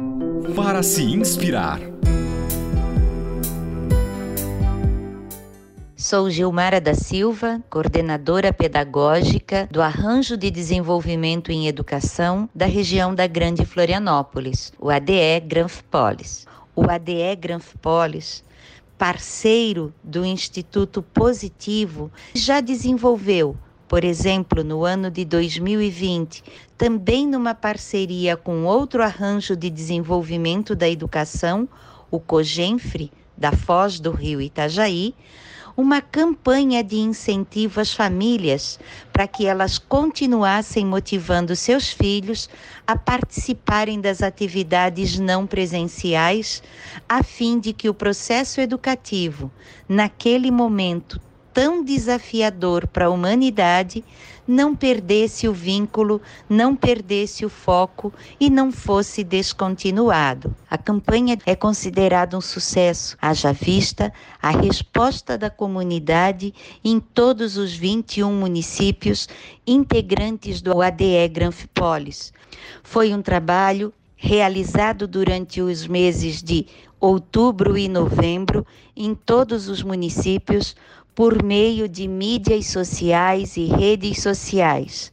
Para 0.55 0.83
se 0.83 1.03
inspirar. 1.03 1.81
Sou 6.01 6.31
Gilmara 6.31 6.81
da 6.81 6.95
Silva, 6.95 7.63
coordenadora 7.69 8.55
pedagógica 8.55 9.69
do 9.71 9.83
Arranjo 9.83 10.35
de 10.35 10.51
Desenvolvimento 10.51 11.53
em 11.53 11.69
Educação 11.69 12.49
da 12.55 12.65
região 12.65 13.15
da 13.15 13.27
Grande 13.27 13.67
Florianópolis, 13.67 14.73
o 14.79 14.89
ADE 14.89 15.41
Granfpolis. 15.47 16.47
O 16.75 16.91
ADE 16.91 17.37
Granfpolis, 17.39 18.43
parceiro 18.97 19.93
do 20.03 20.25
Instituto 20.25 21.03
Positivo, 21.03 22.11
já 22.35 22.63
desenvolveu 22.63 23.55
por 23.87 24.03
exemplo, 24.03 24.65
no 24.65 24.85
ano 24.85 25.11
de 25.11 25.25
2020, 25.27 26.43
também 26.79 27.27
numa 27.27 27.55
parceria 27.55 28.39
com 28.39 28.65
outro 28.65 29.03
arranjo 29.03 29.55
de 29.55 29.69
desenvolvimento 29.69 30.75
da 30.75 30.89
educação, 30.89 31.69
o 32.11 32.19
COGENFRE, 32.19 33.13
da 33.37 33.53
Foz 33.53 33.99
do 33.99 34.13
Rio 34.13 34.41
Itajaí, 34.41 35.15
uma 35.81 36.03
campanha 36.03 36.85
de 36.85 36.97
incentivo 36.97 37.81
às 37.81 37.95
famílias 37.95 38.79
para 39.11 39.27
que 39.27 39.47
elas 39.47 39.79
continuassem 39.79 40.85
motivando 40.85 41.57
seus 41.57 41.89
filhos 41.89 42.51
a 42.87 42.95
participarem 42.95 43.99
das 43.99 44.23
atividades 44.23 45.19
não 45.19 45.47
presenciais, 45.47 46.63
a 47.09 47.23
fim 47.23 47.59
de 47.59 47.73
que 47.73 47.89
o 47.89 47.95
processo 47.95 48.61
educativo, 48.61 49.51
naquele 49.89 50.51
momento 50.51 51.19
tão 51.53 51.85
desafiador 51.85 52.87
para 52.87 53.07
a 53.07 53.11
humanidade, 53.11 54.05
não 54.47 54.75
perdesse 54.75 55.47
o 55.47 55.53
vínculo, 55.53 56.21
não 56.49 56.75
perdesse 56.75 57.45
o 57.45 57.49
foco 57.49 58.13
e 58.39 58.51
não 58.51 58.73
fosse 58.73 59.23
descontinuado. 59.23 60.55
A 60.69 60.77
campanha 60.77 61.39
é 61.47 61.55
considerada 61.55 62.37
um 62.37 62.41
sucesso, 62.41 63.17
haja 63.23 63.53
vista 63.53 64.13
a 64.43 64.51
resposta 64.51 65.39
da 65.39 65.51
comunidade 65.51 66.53
em 66.83 66.99
todos 66.99 67.57
os 67.57 67.73
21 67.73 68.33
municípios 68.33 69.29
integrantes 69.67 70.61
do 70.61 70.83
ADE 70.83 71.29
Granfipolis. 71.29 72.33
Foi 72.83 73.15
um 73.15 73.23
trabalho 73.23 73.93
realizado 74.17 75.07
durante 75.07 75.63
os 75.63 75.87
meses 75.87 76.43
de 76.43 76.67
outubro 77.01 77.79
e 77.79 77.89
novembro 77.89 78.67
em 78.95 79.15
todos 79.15 79.69
os 79.69 79.83
municípios 79.83 80.77
por 81.15 81.43
meio 81.43 81.89
de 81.89 82.07
mídias 82.09 82.67
sociais 82.67 83.57
e 83.57 83.67
redes 83.67 84.23
sociais. 84.23 85.13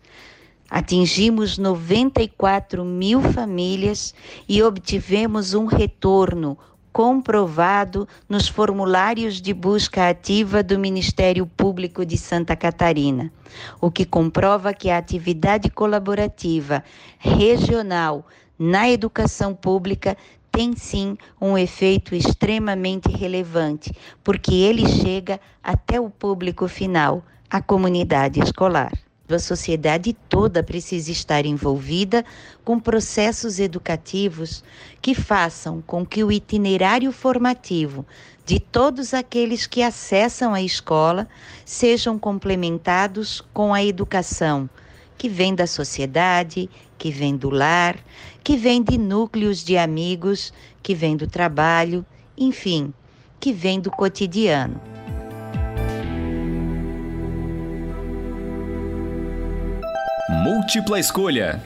Atingimos 0.70 1.58
94 1.58 2.84
mil 2.84 3.22
famílias 3.22 4.14
e 4.50 4.62
obtivemos 4.62 5.54
um 5.54 5.66
retorno 5.66 6.58
comprovado 6.92 8.08
nos 8.28 8.48
formulários 8.48 9.40
de 9.40 9.54
busca 9.54 10.10
ativa 10.10 10.64
do 10.64 10.80
Ministério 10.80 11.46
Público 11.46 12.04
de 12.04 12.18
Santa 12.18 12.56
Catarina, 12.56 13.32
o 13.80 13.92
que 13.92 14.04
comprova 14.04 14.74
que 14.74 14.90
a 14.90 14.98
atividade 14.98 15.70
colaborativa 15.70 16.84
regional 17.20 18.26
na 18.58 18.90
educação 18.90 19.54
pública 19.54 20.18
tem 20.58 20.76
sim 20.76 21.16
um 21.40 21.56
efeito 21.56 22.16
extremamente 22.16 23.10
relevante, 23.10 23.94
porque 24.24 24.56
ele 24.56 24.90
chega 24.90 25.40
até 25.64 26.02
o 26.02 26.10
público 26.10 26.68
final, 26.68 27.24
a 27.48 27.62
comunidade 27.62 28.40
escolar. 28.40 28.92
A 29.30 29.38
sociedade 29.38 30.14
toda 30.28 30.64
precisa 30.64 31.12
estar 31.12 31.46
envolvida 31.46 32.26
com 32.66 32.80
processos 32.80 33.60
educativos 33.60 34.64
que 35.00 35.14
façam 35.14 35.80
com 35.80 36.04
que 36.04 36.24
o 36.24 36.32
itinerário 36.32 37.12
formativo 37.12 38.04
de 38.44 38.60
todos 38.60 39.14
aqueles 39.14 39.68
que 39.68 39.84
acessam 39.84 40.56
a 40.56 40.62
escola 40.64 41.28
sejam 41.66 42.18
complementados 42.18 43.42
com 43.54 43.76
a 43.76 43.84
educação 43.84 44.68
que 45.18 45.28
vem 45.28 45.56
da 45.56 45.66
sociedade, 45.66 46.70
que 46.98 47.12
vem 47.12 47.36
do 47.36 47.50
lar, 47.50 47.98
que 48.44 48.56
vem 48.56 48.82
de 48.82 48.98
núcleos 48.98 49.64
de 49.64 49.78
amigos, 49.78 50.54
que 50.82 50.94
vem 50.94 51.18
do 51.18 51.28
trabalho, 51.28 52.06
enfim, 52.38 52.94
que 53.40 53.52
vem 53.52 53.80
do 53.80 53.92
cotidiano. 53.92 54.80
Múltipla 60.30 61.00
escolha. 61.00 61.62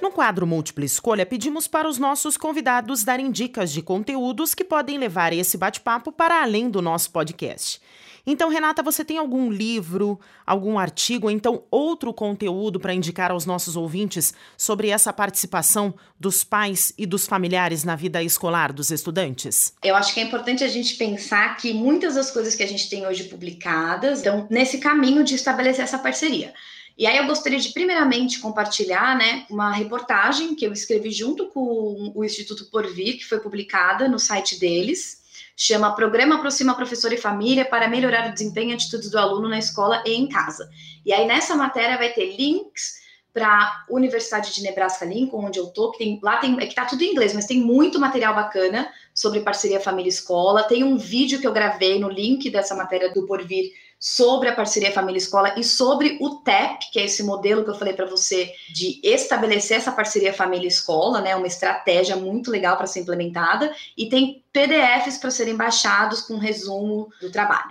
No 0.00 0.10
quadro 0.10 0.46
Múltipla 0.46 0.84
Escolha, 0.84 1.24
pedimos 1.24 1.66
para 1.66 1.88
os 1.88 1.98
nossos 1.98 2.36
convidados 2.36 3.04
darem 3.04 3.30
dicas 3.30 3.72
de 3.72 3.82
conteúdos 3.82 4.54
que 4.54 4.64
podem 4.64 4.98
levar 4.98 5.32
esse 5.32 5.56
bate-papo 5.56 6.10
para 6.10 6.42
além 6.42 6.68
do 6.68 6.82
nosso 6.82 7.10
podcast. 7.10 7.80
Então, 8.24 8.48
Renata, 8.48 8.82
você 8.82 9.04
tem 9.04 9.18
algum 9.18 9.50
livro, 9.50 10.18
algum 10.46 10.78
artigo, 10.78 11.28
então 11.28 11.64
outro 11.70 12.14
conteúdo 12.14 12.78
para 12.78 12.94
indicar 12.94 13.32
aos 13.32 13.44
nossos 13.44 13.76
ouvintes 13.76 14.32
sobre 14.56 14.88
essa 14.90 15.12
participação 15.12 15.92
dos 16.18 16.44
pais 16.44 16.92
e 16.96 17.04
dos 17.04 17.26
familiares 17.26 17.82
na 17.82 17.96
vida 17.96 18.22
escolar 18.22 18.72
dos 18.72 18.90
estudantes? 18.90 19.74
Eu 19.82 19.96
acho 19.96 20.14
que 20.14 20.20
é 20.20 20.22
importante 20.22 20.62
a 20.62 20.68
gente 20.68 20.94
pensar 20.94 21.56
que 21.56 21.72
muitas 21.72 22.14
das 22.14 22.30
coisas 22.30 22.54
que 22.54 22.62
a 22.62 22.68
gente 22.68 22.88
tem 22.88 23.04
hoje 23.06 23.24
publicadas 23.24 24.18
estão 24.18 24.46
nesse 24.48 24.78
caminho 24.78 25.24
de 25.24 25.34
estabelecer 25.34 25.82
essa 25.82 25.98
parceria. 25.98 26.54
E 26.96 27.06
aí 27.06 27.16
eu 27.16 27.26
gostaria 27.26 27.58
de 27.58 27.70
primeiramente 27.70 28.38
compartilhar, 28.38 29.16
né, 29.16 29.46
uma 29.50 29.72
reportagem 29.72 30.54
que 30.54 30.64
eu 30.64 30.72
escrevi 30.72 31.10
junto 31.10 31.48
com 31.48 32.12
o 32.14 32.24
Instituto 32.24 32.66
Porvir, 32.66 33.16
que 33.16 33.24
foi 33.24 33.40
publicada 33.40 34.08
no 34.08 34.18
site 34.18 34.60
deles, 34.60 35.21
chama 35.56 35.94
Programa 35.94 36.36
Aproxima 36.36 36.74
Professor 36.74 37.12
e 37.12 37.16
Família 37.16 37.64
para 37.64 37.88
melhorar 37.88 38.28
o 38.28 38.32
desempenho 38.32 38.70
e 38.70 38.74
atitudes 38.74 39.10
do 39.10 39.18
aluno 39.18 39.48
na 39.48 39.58
escola 39.58 40.02
e 40.06 40.12
em 40.14 40.28
casa. 40.28 40.68
E 41.04 41.12
aí 41.12 41.26
nessa 41.26 41.54
matéria 41.54 41.98
vai 41.98 42.10
ter 42.12 42.36
links 42.36 43.02
para 43.32 43.48
a 43.48 43.84
Universidade 43.88 44.54
de 44.54 44.62
Nebraska 44.62 45.06
Lincoln, 45.06 45.46
onde 45.46 45.58
eu 45.58 45.68
tô, 45.68 45.90
que 45.90 45.98
tem, 45.98 46.20
lá 46.22 46.36
tem, 46.36 46.60
é 46.60 46.66
que 46.66 46.74
tá 46.74 46.84
tudo 46.84 47.02
em 47.02 47.12
inglês, 47.12 47.32
mas 47.32 47.46
tem 47.46 47.58
muito 47.58 47.98
material 47.98 48.34
bacana 48.34 48.90
sobre 49.14 49.40
parceria 49.40 49.80
família 49.80 50.10
escola. 50.10 50.64
Tem 50.64 50.84
um 50.84 50.98
vídeo 50.98 51.40
que 51.40 51.46
eu 51.46 51.52
gravei 51.52 51.98
no 51.98 52.10
link 52.10 52.50
dessa 52.50 52.74
matéria 52.74 53.10
do 53.10 53.26
Porvir 53.26 53.72
sobre 54.04 54.48
a 54.48 54.52
parceria 54.52 54.90
família-escola 54.90 55.54
e 55.56 55.62
sobre 55.62 56.18
o 56.20 56.40
TEP, 56.40 56.90
que 56.90 56.98
é 56.98 57.04
esse 57.04 57.22
modelo 57.22 57.62
que 57.62 57.70
eu 57.70 57.74
falei 57.76 57.94
para 57.94 58.04
você 58.04 58.52
de 58.74 59.00
estabelecer 59.00 59.76
essa 59.76 59.92
parceria 59.92 60.34
família-escola, 60.34 61.20
né? 61.20 61.36
Uma 61.36 61.46
estratégia 61.46 62.16
muito 62.16 62.50
legal 62.50 62.76
para 62.76 62.88
ser 62.88 62.98
implementada 62.98 63.72
e 63.96 64.08
tem 64.08 64.44
PDFs 64.52 65.18
para 65.18 65.30
serem 65.30 65.56
baixados 65.56 66.20
com 66.20 66.36
resumo 66.36 67.12
do 67.20 67.30
trabalho. 67.30 67.70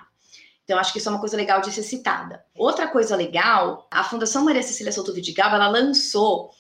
Então, 0.63 0.79
acho 0.79 0.93
que 0.93 0.99
isso 0.99 1.09
é 1.09 1.11
uma 1.11 1.19
coisa 1.19 1.35
legal 1.35 1.59
de 1.59 1.69
ser 1.69 1.83
citada. 1.83 2.45
Outra 2.55 2.87
coisa 2.87 3.13
legal, 3.13 3.85
a 3.91 4.01
Fundação 4.05 4.45
Maria 4.45 4.63
Cecília 4.63 4.93
Souto 4.93 5.13
Vidigal, 5.13 5.53
ela 5.53 5.67
lançou 5.67 6.51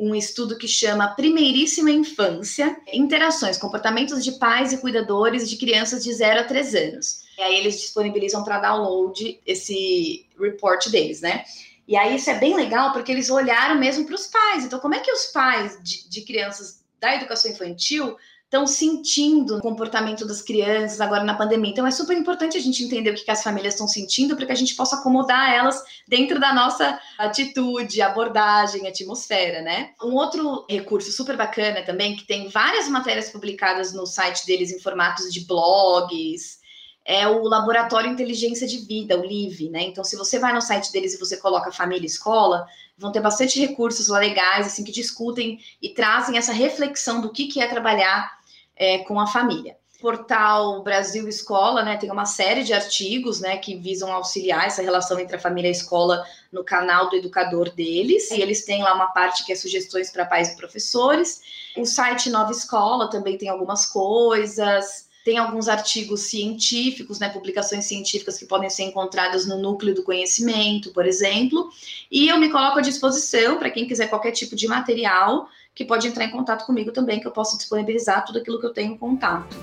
um 0.00 0.14
estudo 0.14 0.56
que 0.56 0.66
chama 0.66 1.14
Primeiríssima 1.14 1.90
Infância, 1.90 2.74
Interações, 2.90 3.58
Comportamentos 3.58 4.24
de 4.24 4.32
Pais 4.32 4.72
e 4.72 4.78
Cuidadores 4.78 5.48
de 5.48 5.58
Crianças 5.58 6.02
de 6.02 6.10
0 6.10 6.40
a 6.40 6.44
3 6.44 6.74
anos. 6.74 7.24
E 7.36 7.42
aí 7.42 7.54
eles 7.56 7.78
disponibilizam 7.78 8.42
para 8.42 8.60
download 8.60 9.38
esse 9.46 10.26
report 10.40 10.88
deles, 10.88 11.20
né? 11.20 11.44
E 11.86 11.98
aí 11.98 12.16
isso 12.16 12.30
é 12.30 12.38
bem 12.38 12.56
legal 12.56 12.94
porque 12.94 13.12
eles 13.12 13.28
olharam 13.28 13.78
mesmo 13.78 14.06
para 14.06 14.14
os 14.14 14.26
pais. 14.26 14.64
Então, 14.64 14.80
como 14.80 14.94
é 14.94 15.00
que 15.00 15.12
os 15.12 15.26
pais 15.26 15.78
de, 15.82 16.08
de 16.08 16.22
crianças 16.22 16.80
da 16.98 17.14
educação 17.14 17.50
infantil 17.50 18.16
estão 18.50 18.66
sentindo 18.66 19.58
o 19.58 19.60
comportamento 19.60 20.26
das 20.26 20.42
crianças 20.42 21.00
agora 21.00 21.22
na 21.22 21.34
pandemia. 21.34 21.70
Então 21.70 21.86
é 21.86 21.90
super 21.92 22.16
importante 22.16 22.58
a 22.58 22.60
gente 22.60 22.82
entender 22.82 23.10
o 23.10 23.14
que, 23.14 23.24
que 23.24 23.30
as 23.30 23.44
famílias 23.44 23.74
estão 23.74 23.86
sentindo 23.86 24.34
para 24.34 24.44
que 24.44 24.50
a 24.50 24.56
gente 24.56 24.74
possa 24.74 24.96
acomodar 24.96 25.54
elas 25.54 25.80
dentro 26.08 26.40
da 26.40 26.52
nossa 26.52 26.98
atitude, 27.16 28.02
abordagem, 28.02 28.88
atmosfera, 28.88 29.62
né? 29.62 29.90
Um 30.02 30.16
outro 30.16 30.66
recurso 30.68 31.12
super 31.12 31.36
bacana 31.36 31.82
também, 31.82 32.16
que 32.16 32.24
tem 32.24 32.48
várias 32.48 32.88
matérias 32.88 33.30
publicadas 33.30 33.92
no 33.92 34.04
site 34.04 34.44
deles 34.44 34.72
em 34.72 34.80
formatos 34.80 35.32
de 35.32 35.46
blogs, 35.46 36.58
é 37.04 37.26
o 37.28 37.44
Laboratório 37.44 38.10
Inteligência 38.10 38.66
de 38.66 38.78
Vida, 38.78 39.16
o 39.16 39.24
LIVE, 39.24 39.70
né? 39.70 39.82
Então, 39.82 40.02
se 40.02 40.16
você 40.16 40.38
vai 40.38 40.52
no 40.52 40.60
site 40.60 40.92
deles 40.92 41.14
e 41.14 41.18
você 41.18 41.36
coloca 41.36 41.72
família 41.72 42.02
e 42.02 42.06
escola, 42.06 42.66
vão 42.98 43.10
ter 43.10 43.20
bastante 43.20 43.58
recursos 43.58 44.08
legais, 44.08 44.66
assim, 44.66 44.84
que 44.84 44.92
discutem 44.92 45.58
e 45.80 45.90
trazem 45.90 46.36
essa 46.36 46.52
reflexão 46.52 47.20
do 47.20 47.30
que, 47.30 47.46
que 47.46 47.60
é 47.60 47.66
trabalhar 47.66 48.39
é, 48.80 48.98
com 49.00 49.20
a 49.20 49.26
família. 49.26 49.76
O 49.98 50.00
portal 50.00 50.82
Brasil 50.82 51.28
Escola, 51.28 51.82
né, 51.82 51.98
tem 51.98 52.10
uma 52.10 52.24
série 52.24 52.64
de 52.64 52.72
artigos, 52.72 53.38
né, 53.38 53.58
que 53.58 53.76
visam 53.76 54.10
auxiliar 54.10 54.66
essa 54.66 54.80
relação 54.80 55.20
entre 55.20 55.36
a 55.36 55.38
família 55.38 55.68
e 55.68 55.72
a 55.72 55.76
escola 55.76 56.24
no 56.50 56.64
canal 56.64 57.10
do 57.10 57.16
educador 57.16 57.68
deles. 57.68 58.30
E 58.30 58.40
eles 58.40 58.64
têm 58.64 58.82
lá 58.82 58.94
uma 58.94 59.08
parte 59.08 59.44
que 59.44 59.52
é 59.52 59.54
sugestões 59.54 60.10
para 60.10 60.24
pais 60.24 60.52
e 60.52 60.56
professores. 60.56 61.42
O 61.76 61.84
site 61.84 62.30
Nova 62.30 62.50
Escola 62.50 63.10
também 63.10 63.36
tem 63.36 63.50
algumas 63.50 63.84
coisas 63.84 65.09
tem 65.24 65.38
alguns 65.38 65.68
artigos 65.68 66.22
científicos, 66.22 67.18
né, 67.18 67.28
publicações 67.28 67.84
científicas 67.84 68.38
que 68.38 68.46
podem 68.46 68.70
ser 68.70 68.84
encontradas 68.84 69.46
no 69.46 69.58
núcleo 69.58 69.94
do 69.94 70.02
conhecimento, 70.02 70.92
por 70.92 71.06
exemplo. 71.06 71.70
E 72.10 72.28
eu 72.28 72.38
me 72.38 72.50
coloco 72.50 72.78
à 72.78 72.82
disposição 72.82 73.58
para 73.58 73.70
quem 73.70 73.86
quiser 73.86 74.08
qualquer 74.08 74.32
tipo 74.32 74.56
de 74.56 74.66
material, 74.66 75.48
que 75.74 75.84
pode 75.84 76.08
entrar 76.08 76.24
em 76.24 76.30
contato 76.30 76.66
comigo 76.66 76.90
também, 76.92 77.20
que 77.20 77.26
eu 77.26 77.32
posso 77.32 77.56
disponibilizar 77.56 78.24
tudo 78.24 78.38
aquilo 78.38 78.58
que 78.58 78.66
eu 78.66 78.72
tenho 78.72 78.94
em 78.94 78.98
contato. 78.98 79.56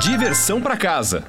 Diversão 0.00 0.60
para 0.60 0.76
casa. 0.76 1.24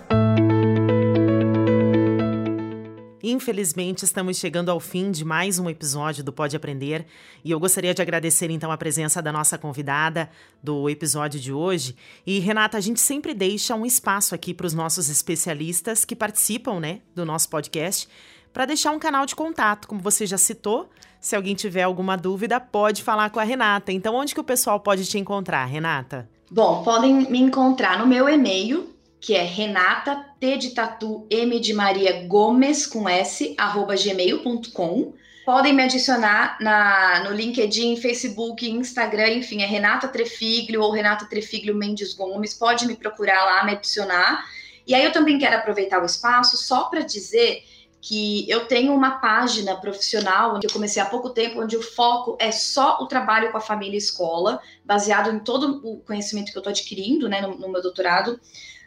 Infelizmente, 3.29 4.05
estamos 4.05 4.37
chegando 4.37 4.71
ao 4.71 4.79
fim 4.79 5.11
de 5.11 5.25
mais 5.25 5.59
um 5.59 5.69
episódio 5.69 6.23
do 6.23 6.31
Pode 6.31 6.55
Aprender 6.55 7.05
e 7.43 7.51
eu 7.51 7.59
gostaria 7.59 7.93
de 7.93 8.01
agradecer 8.01 8.49
então 8.49 8.71
a 8.71 8.77
presença 8.77 9.21
da 9.21 9.33
nossa 9.33 9.57
convidada 9.57 10.29
do 10.63 10.89
episódio 10.89 11.37
de 11.37 11.51
hoje. 11.51 11.93
E 12.25 12.39
Renata, 12.39 12.77
a 12.77 12.79
gente 12.79 13.01
sempre 13.01 13.33
deixa 13.33 13.75
um 13.75 13.85
espaço 13.85 14.33
aqui 14.33 14.53
para 14.53 14.65
os 14.65 14.73
nossos 14.73 15.09
especialistas 15.09 16.05
que 16.05 16.15
participam, 16.15 16.79
né, 16.79 17.01
do 17.13 17.25
nosso 17.25 17.49
podcast, 17.49 18.07
para 18.53 18.63
deixar 18.63 18.91
um 18.91 18.99
canal 18.99 19.25
de 19.25 19.35
contato, 19.35 19.89
como 19.89 19.99
você 19.99 20.25
já 20.25 20.37
citou. 20.37 20.89
Se 21.19 21.35
alguém 21.35 21.53
tiver 21.53 21.83
alguma 21.83 22.15
dúvida, 22.15 22.61
pode 22.61 23.03
falar 23.03 23.29
com 23.29 23.41
a 23.41 23.43
Renata. 23.43 23.91
Então, 23.91 24.15
onde 24.15 24.33
que 24.33 24.39
o 24.39 24.43
pessoal 24.45 24.79
pode 24.79 25.05
te 25.05 25.17
encontrar, 25.17 25.65
Renata? 25.65 26.29
Bom, 26.49 26.81
podem 26.81 27.29
me 27.29 27.41
encontrar 27.41 27.99
no 27.99 28.07
meu 28.07 28.29
e-mail, 28.29 28.95
que 29.19 29.35
é 29.35 29.43
Renata 29.43 30.26
T 30.39 30.57
de 30.57 30.69
Tatu 30.71 31.25
M 31.29 31.59
de 31.59 31.73
Maria 31.73 32.27
Gomes 32.27 32.85
com 32.85 33.09
S 33.09 33.55
arroba 33.57 33.95
gmail.com. 33.95 35.13
Podem 35.45 35.73
me 35.73 35.83
adicionar 35.83 36.57
na, 36.59 37.23
no 37.23 37.33
LinkedIn, 37.33 37.95
Facebook, 37.97 38.69
Instagram, 38.69 39.29
enfim, 39.29 39.61
é 39.61 39.65
Renata 39.65 40.07
Trefiglio 40.07 40.81
ou 40.81 40.91
Renata 40.91 41.25
Trefiglio 41.25 41.73
Mendes 41.73 42.13
Gomes. 42.13 42.53
Pode 42.53 42.85
me 42.85 42.95
procurar 42.95 43.45
lá, 43.45 43.63
me 43.63 43.71
adicionar. 43.71 44.45
E 44.85 44.93
aí 44.93 45.03
eu 45.03 45.11
também 45.11 45.39
quero 45.39 45.55
aproveitar 45.55 46.01
o 46.01 46.05
espaço 46.05 46.57
só 46.57 46.85
para 46.85 47.01
dizer 47.01 47.63
que 47.99 48.49
eu 48.49 48.67
tenho 48.67 48.93
uma 48.93 49.19
página 49.19 49.75
profissional 49.75 50.59
que 50.59 50.67
eu 50.67 50.71
comecei 50.71 51.01
há 51.01 51.05
pouco 51.05 51.31
tempo, 51.31 51.61
onde 51.61 51.75
o 51.75 51.81
foco 51.81 52.37
é 52.39 52.51
só 52.51 52.99
o 53.01 53.07
trabalho 53.07 53.51
com 53.51 53.57
a 53.57 53.61
família 53.61 53.95
e 53.95 53.97
escola, 53.97 54.61
baseado 54.85 55.31
em 55.31 55.39
todo 55.39 55.81
o 55.83 55.97
conhecimento 56.01 56.51
que 56.51 56.57
eu 56.57 56.61
estou 56.61 56.71
adquirindo 56.71 57.27
né, 57.27 57.41
no, 57.41 57.57
no 57.57 57.69
meu 57.69 57.81
doutorado 57.81 58.39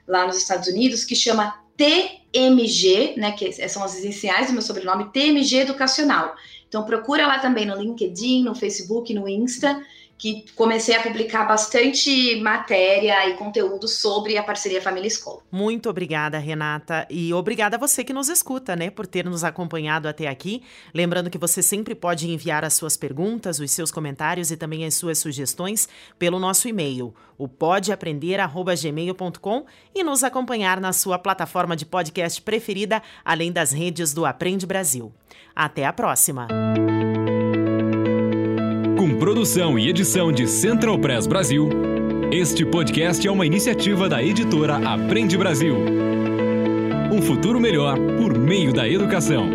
lá 0.06 0.26
nos 0.26 0.36
Estados 0.36 0.68
Unidos, 0.68 1.04
que 1.04 1.14
chama 1.14 1.54
TMG, 1.76 3.14
né, 3.16 3.32
que 3.32 3.52
são 3.68 3.82
as 3.82 3.98
iniciais 3.98 4.48
do 4.48 4.52
meu 4.52 4.62
sobrenome, 4.62 5.10
TMG 5.12 5.60
Educacional. 5.60 6.34
Então 6.68 6.84
procura 6.84 7.26
lá 7.26 7.38
também 7.38 7.66
no 7.66 7.74
LinkedIn, 7.74 8.44
no 8.44 8.54
Facebook, 8.54 9.12
no 9.14 9.28
Insta, 9.28 9.82
que 10.20 10.44
comecei 10.54 10.94
a 10.94 11.02
publicar 11.02 11.48
bastante 11.48 12.38
matéria 12.42 13.26
e 13.30 13.38
conteúdo 13.38 13.88
sobre 13.88 14.36
a 14.36 14.42
parceria 14.42 14.82
Família 14.82 15.08
Escola. 15.08 15.40
Muito 15.50 15.88
obrigada, 15.88 16.38
Renata, 16.38 17.06
e 17.08 17.32
obrigada 17.32 17.76
a 17.76 17.78
você 17.78 18.04
que 18.04 18.12
nos 18.12 18.28
escuta, 18.28 18.76
né, 18.76 18.90
por 18.90 19.06
ter 19.06 19.24
nos 19.24 19.44
acompanhado 19.44 20.06
até 20.06 20.28
aqui. 20.28 20.62
Lembrando 20.92 21.30
que 21.30 21.38
você 21.38 21.62
sempre 21.62 21.94
pode 21.94 22.30
enviar 22.30 22.66
as 22.66 22.74
suas 22.74 22.98
perguntas, 22.98 23.60
os 23.60 23.70
seus 23.70 23.90
comentários 23.90 24.50
e 24.50 24.58
também 24.58 24.84
as 24.84 24.94
suas 24.94 25.18
sugestões 25.18 25.88
pelo 26.18 26.38
nosso 26.38 26.68
e-mail, 26.68 27.14
o 27.38 27.48
podeaprender@gmail.com 27.48 29.64
e 29.94 30.04
nos 30.04 30.22
acompanhar 30.22 30.82
na 30.82 30.92
sua 30.92 31.18
plataforma 31.18 31.74
de 31.74 31.86
podcast 31.86 32.42
preferida, 32.42 33.02
além 33.24 33.50
das 33.50 33.72
redes 33.72 34.12
do 34.12 34.26
Aprende 34.26 34.66
Brasil. 34.66 35.14
Até 35.56 35.86
a 35.86 35.94
próxima. 35.94 36.46
Produção 39.40 39.78
e 39.78 39.88
edição 39.88 40.30
de 40.30 40.46
Central 40.46 40.98
Press 40.98 41.26
Brasil, 41.26 41.66
este 42.30 42.62
podcast 42.62 43.26
é 43.26 43.30
uma 43.30 43.46
iniciativa 43.46 44.06
da 44.06 44.22
editora 44.22 44.76
Aprende 44.76 45.34
Brasil. 45.38 45.76
Um 47.10 47.22
futuro 47.22 47.58
melhor 47.58 47.98
por 48.18 48.36
meio 48.36 48.70
da 48.70 48.86
educação. 48.86 49.48